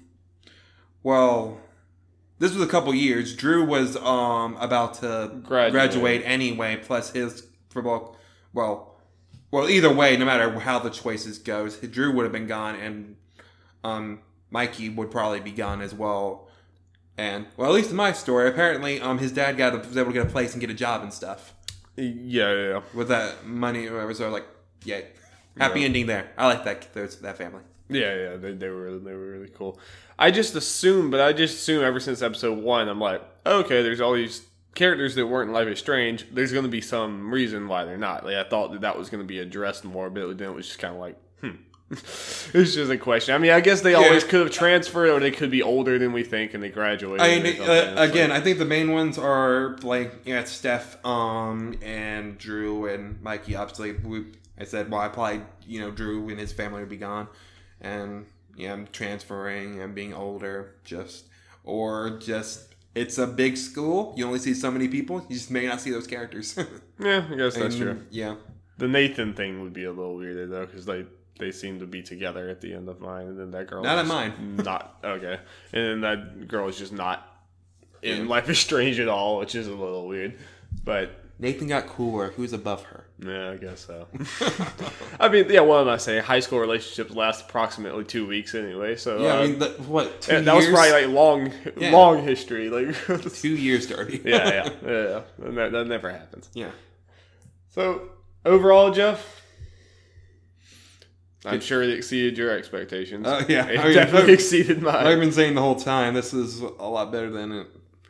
[1.04, 1.60] well,
[2.40, 3.36] this was a couple years.
[3.36, 5.72] Drew was um about to Graduate.
[5.72, 6.78] graduate, anyway.
[6.78, 8.18] Plus his football.
[8.54, 8.96] Well,
[9.52, 13.16] well, either way, no matter how the choices goes, Drew would have been gone, and
[13.84, 14.20] um,
[14.52, 16.50] Mikey would probably be gone as well.
[17.18, 20.12] And well, at least in my story, apparently, um, his dad got a, was able
[20.12, 21.54] to get a place and get a job and stuff
[21.96, 22.82] yeah, yeah, yeah.
[22.94, 23.88] with that money.
[23.88, 24.14] Or whatever.
[24.14, 24.46] So like,
[24.84, 25.08] yay,
[25.58, 26.32] happy ending there.
[26.38, 27.62] I like that that family.
[27.90, 29.80] Yeah, yeah, they, they were they were really cool.
[30.20, 34.02] I just assume, but I just assume ever since episode one, I'm like, okay, there's
[34.02, 36.26] all these characters that weren't in Life is Strange.
[36.32, 38.26] There's going to be some reason why they're not.
[38.26, 40.68] Like I thought that that was going to be addressed more, but then it was
[40.68, 41.56] just kind of like, hmm.
[41.92, 43.34] it's just a question.
[43.34, 46.12] I mean, I guess they always could have transferred, or they could be older than
[46.12, 47.22] we think, and they graduated.
[47.22, 51.76] I mean, uh, again, like- I think the main ones are like yeah, Steph, um,
[51.82, 53.56] and Drew and Mikey.
[53.56, 54.26] Obviously, we,
[54.60, 57.30] I said, well, I probably you know Drew and his family would be gone,
[57.80, 58.26] and
[58.58, 61.26] yeah, I'm transferring I'm being older, just
[61.64, 64.14] or just it's a big school.
[64.18, 65.26] You only see so many people.
[65.30, 66.58] You just may not see those characters.
[67.00, 68.06] yeah, I guess that's And, true.
[68.10, 68.36] Yeah,
[68.80, 71.06] The Nathan thing would be a little weirder though, because they
[71.40, 74.00] they seem to be together at the end of mine, and then that girl Not
[74.00, 74.56] at mine.
[74.66, 75.40] not okay,
[75.72, 77.32] and then that girl is just not
[78.02, 78.30] in Yeah.
[78.30, 80.38] Life is Strange at all, which is a little weird.
[80.84, 82.30] But Nathan got cooler.
[82.32, 83.06] Who's above her?
[83.20, 84.08] yeah, I guess so.
[85.20, 86.24] I mean, yeah, what am I saying?
[86.24, 90.22] High school relationships last approximately two weeks anyway, so Yeah, uh, I mean, the, what
[90.22, 90.46] two yeah, years?
[90.46, 91.92] that was probably like long, Yeah.
[91.92, 92.70] long history.
[92.70, 92.96] Like,
[93.34, 94.22] two years dirty.
[94.26, 95.22] yeah, yeah, yeah, yeah.
[95.52, 96.50] That, that never happens.
[96.54, 96.72] yeah.
[97.70, 98.10] So
[98.44, 99.42] overall, Jeff,
[101.46, 103.26] I'm sure it exceeded your expectations.
[103.28, 103.68] Oh, yeah.
[103.68, 106.66] it I mean, definitely exceeded Like I've been saying the whole time, this is a
[106.88, 107.68] lot better than it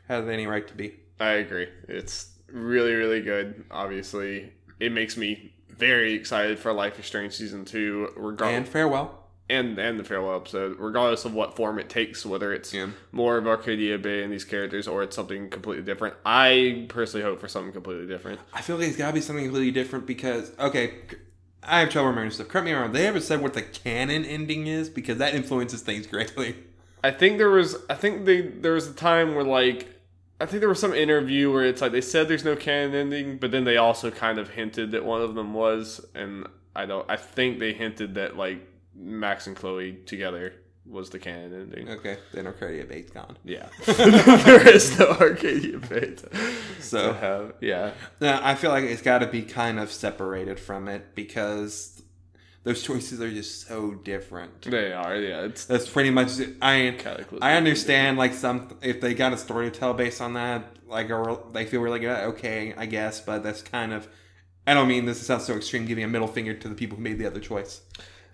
[0.07, 0.95] has any right to be.
[1.19, 1.67] I agree.
[1.87, 3.65] It's really, really good.
[3.71, 8.09] Obviously, it makes me very excited for Life is Strange season two,
[8.41, 9.23] And farewell.
[9.49, 12.87] and and the farewell episode, regardless of what form it takes, whether it's Yeah.
[13.11, 16.15] more of Arcadia Bay and these characters or it's something completely different.
[16.25, 18.39] I personally hope for something completely different.
[18.53, 20.95] I feel like it's got to be something completely different because, okay,
[21.63, 22.47] I have trouble remembering stuff.
[22.47, 22.91] Correct me if I'm wrong.
[22.93, 24.89] They ever said what the canon ending is?
[24.89, 26.55] Because that influences things greatly.
[27.03, 29.87] I think there was I think they there was a time where like
[30.39, 33.37] I think there was some interview where it's like they said there's no canon ending,
[33.37, 37.09] but then they also kind of hinted that one of them was, and I don't.
[37.09, 38.59] I think they hinted that like
[38.95, 40.53] Max and Chloe together
[40.85, 41.89] was the canon ending.
[41.89, 43.35] Okay, then Arcadia Bay's gone.
[43.43, 46.29] Yeah, there is no Arcadia to
[46.79, 47.53] So, have.
[47.59, 51.96] Yeah, no, I feel like it's got to be kind of separated from it because
[52.67, 54.61] those choices are just so different.
[54.63, 55.15] they are.
[55.15, 56.37] Yeah, it's That's pretty much.
[56.39, 56.55] it.
[56.61, 56.97] I.
[57.41, 61.09] I understand like some if they got a story to tell based on that, like
[61.09, 62.17] or they feel really good.
[62.31, 64.07] Okay, I guess, but that's kind of.
[64.65, 66.97] I don't mean this to sound so extreme, giving a middle finger to the people
[66.97, 67.81] who made the other choice.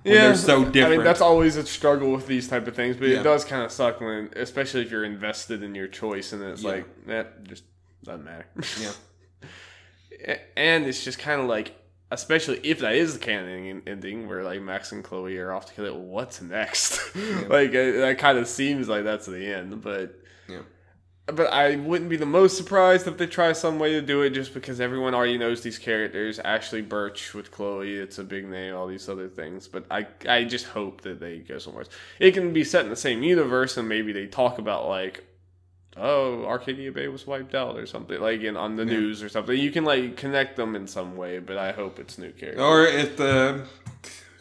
[0.01, 0.93] When they're so different.
[0.93, 3.19] I mean, that's always a struggle with these type of things, but Yeah.
[3.19, 6.63] it does kind of suck when, especially if you're invested in your choice, and it's
[6.63, 6.71] Yeah.
[6.71, 7.63] like that just
[8.03, 8.47] doesn't matter.
[8.81, 8.91] Yeah.
[10.57, 11.75] And it's just kind of like,
[12.13, 15.93] especially if that is the canon ending, where like Max and Chloe are off together.
[15.93, 17.15] What's next?
[17.49, 20.19] like uh, that kind of seems like that's the end, but.
[20.47, 20.61] Yeah.
[21.25, 24.31] But I wouldn't be the most surprised if they try some way to do it
[24.31, 26.37] just because everyone already knows these characters.
[26.37, 29.69] Ashly Burch with Chloe, it's a big name, all these other things.
[29.69, 31.83] But I I just hope that they go somewhere.
[31.83, 31.93] else.
[32.19, 35.23] It can be set in the same universe and maybe they talk about like
[35.97, 38.91] oh, Arcadia Bay was wiped out or something, like in on the Yeah.
[38.99, 39.57] news or something.
[39.57, 42.61] You can like connect them in some way, but I hope it's new characters.
[42.61, 43.65] Or if the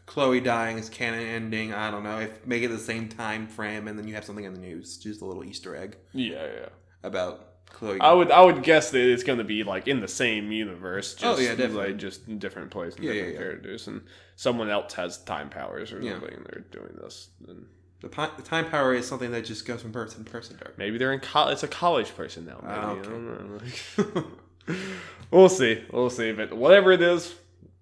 [0.07, 2.19] Chloe dying is canon ending, I don't know.
[2.21, 4.99] If make it the same time frame, and then you have something in the news,
[4.99, 6.69] just a little Easter egg yeah, yeah.
[7.03, 7.99] about Chloe.
[8.01, 11.17] I would I would guess that it's going to be like in the same universe.
[11.19, 11.87] Oh, just, Oh, yeah, definitely.
[11.93, 13.41] Like just in different places, Yeah, yeah, different yeah.
[13.41, 14.03] characters, and
[14.37, 16.13] someone else has time powers or Yeah.
[16.13, 17.29] something, and they're doing this.
[17.49, 17.65] And
[18.03, 20.57] the, the time power is something that just goes from person to person.
[20.59, 20.77] Dark.
[20.79, 21.55] maybe they're in college.
[21.55, 22.59] It's a college person now.
[22.63, 24.27] Maybe Ah, I okay.
[25.31, 25.83] We'll see.
[25.91, 26.33] We'll see.
[26.33, 27.35] But whatever it is,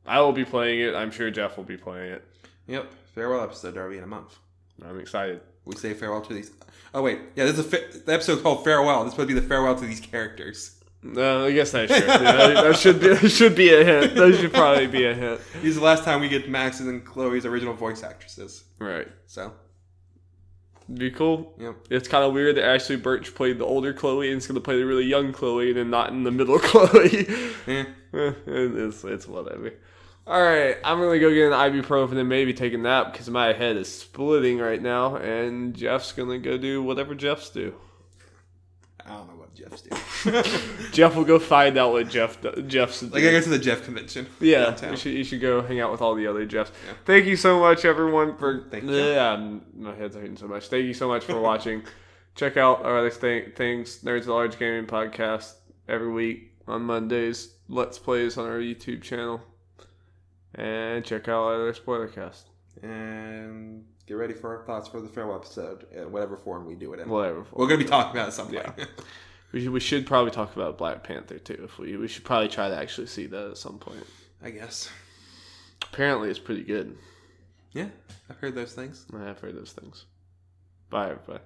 [0.07, 0.95] I will be playing it.
[0.95, 2.25] I'm sure Jeff will be playing it.
[2.68, 2.91] Yep.
[3.14, 4.37] Farewell episode, Darby, in a month.
[4.85, 5.41] I'm excited.
[5.64, 6.53] We say farewell to these.
[6.95, 9.01] Oh wait, yeah, this is a fa- the episode called farewell.
[9.05, 10.77] This is supposed to be the farewell to these characters.
[11.03, 12.07] No, I guess that's true.
[12.07, 14.14] Yeah, that, that should be that should be a hint.
[14.14, 15.41] That should probably be a hint.
[15.55, 18.64] This is the last time we get Max's and Chloe's original voice actresses.
[18.79, 19.09] Right.
[19.27, 19.53] So,
[20.93, 21.55] Be cool.
[21.59, 21.76] yep.
[21.88, 24.61] It's kind of weird that Ashly Burch played the older Chloe and is going to
[24.61, 27.28] play the really young Chloe and then not in the middle Chloe.
[27.66, 29.72] Eh, it's it's whatever.
[30.26, 33.53] All right, I'm gonna go get an ibuprofen and maybe take a nap because my
[33.53, 37.74] head is splitting right now, and Jeff's gonna go do whatever Jeff's do.
[39.05, 39.82] I don't know Jeff's
[40.22, 40.44] doing.
[40.92, 43.84] Jeff will go find out what Jeff do- Jeff's like I go to the Jeff
[43.84, 44.26] convention.
[44.40, 46.72] Yeah, you should, you should go hang out with all the other Jeffs.
[46.86, 46.94] Yeah.
[47.04, 48.66] Thank you so much, everyone, for.
[48.70, 48.96] Thank you.
[48.96, 50.68] Yeah, my head's hurting so much.
[50.68, 51.82] Thank you so much for watching.
[52.34, 55.54] Check out our other th- things, Nerds at Large Gaming Podcast,
[55.88, 57.54] every week on Mondays.
[57.68, 59.40] Let's Plays on our YouTube channel.
[60.54, 62.48] And check out our other spoiler cast.
[62.82, 66.92] and get ready for our thoughts for the farewell episode, in whatever form we do
[66.92, 67.08] it in.
[67.08, 67.44] Whatever.
[67.52, 68.66] We're gonna be talking about it at some point.
[68.76, 68.84] Yeah.
[69.53, 71.61] We should, we should probably talk about Black Panther too.
[71.64, 74.07] If we we should probably try to actually see that at some point.
[74.42, 74.88] I guess.
[75.82, 76.96] Apparently, it's pretty good.
[77.72, 77.88] Yeah,
[78.28, 79.07] I've heard those things.
[79.14, 80.07] I have heard those things.
[80.88, 81.40] Bye, everybody.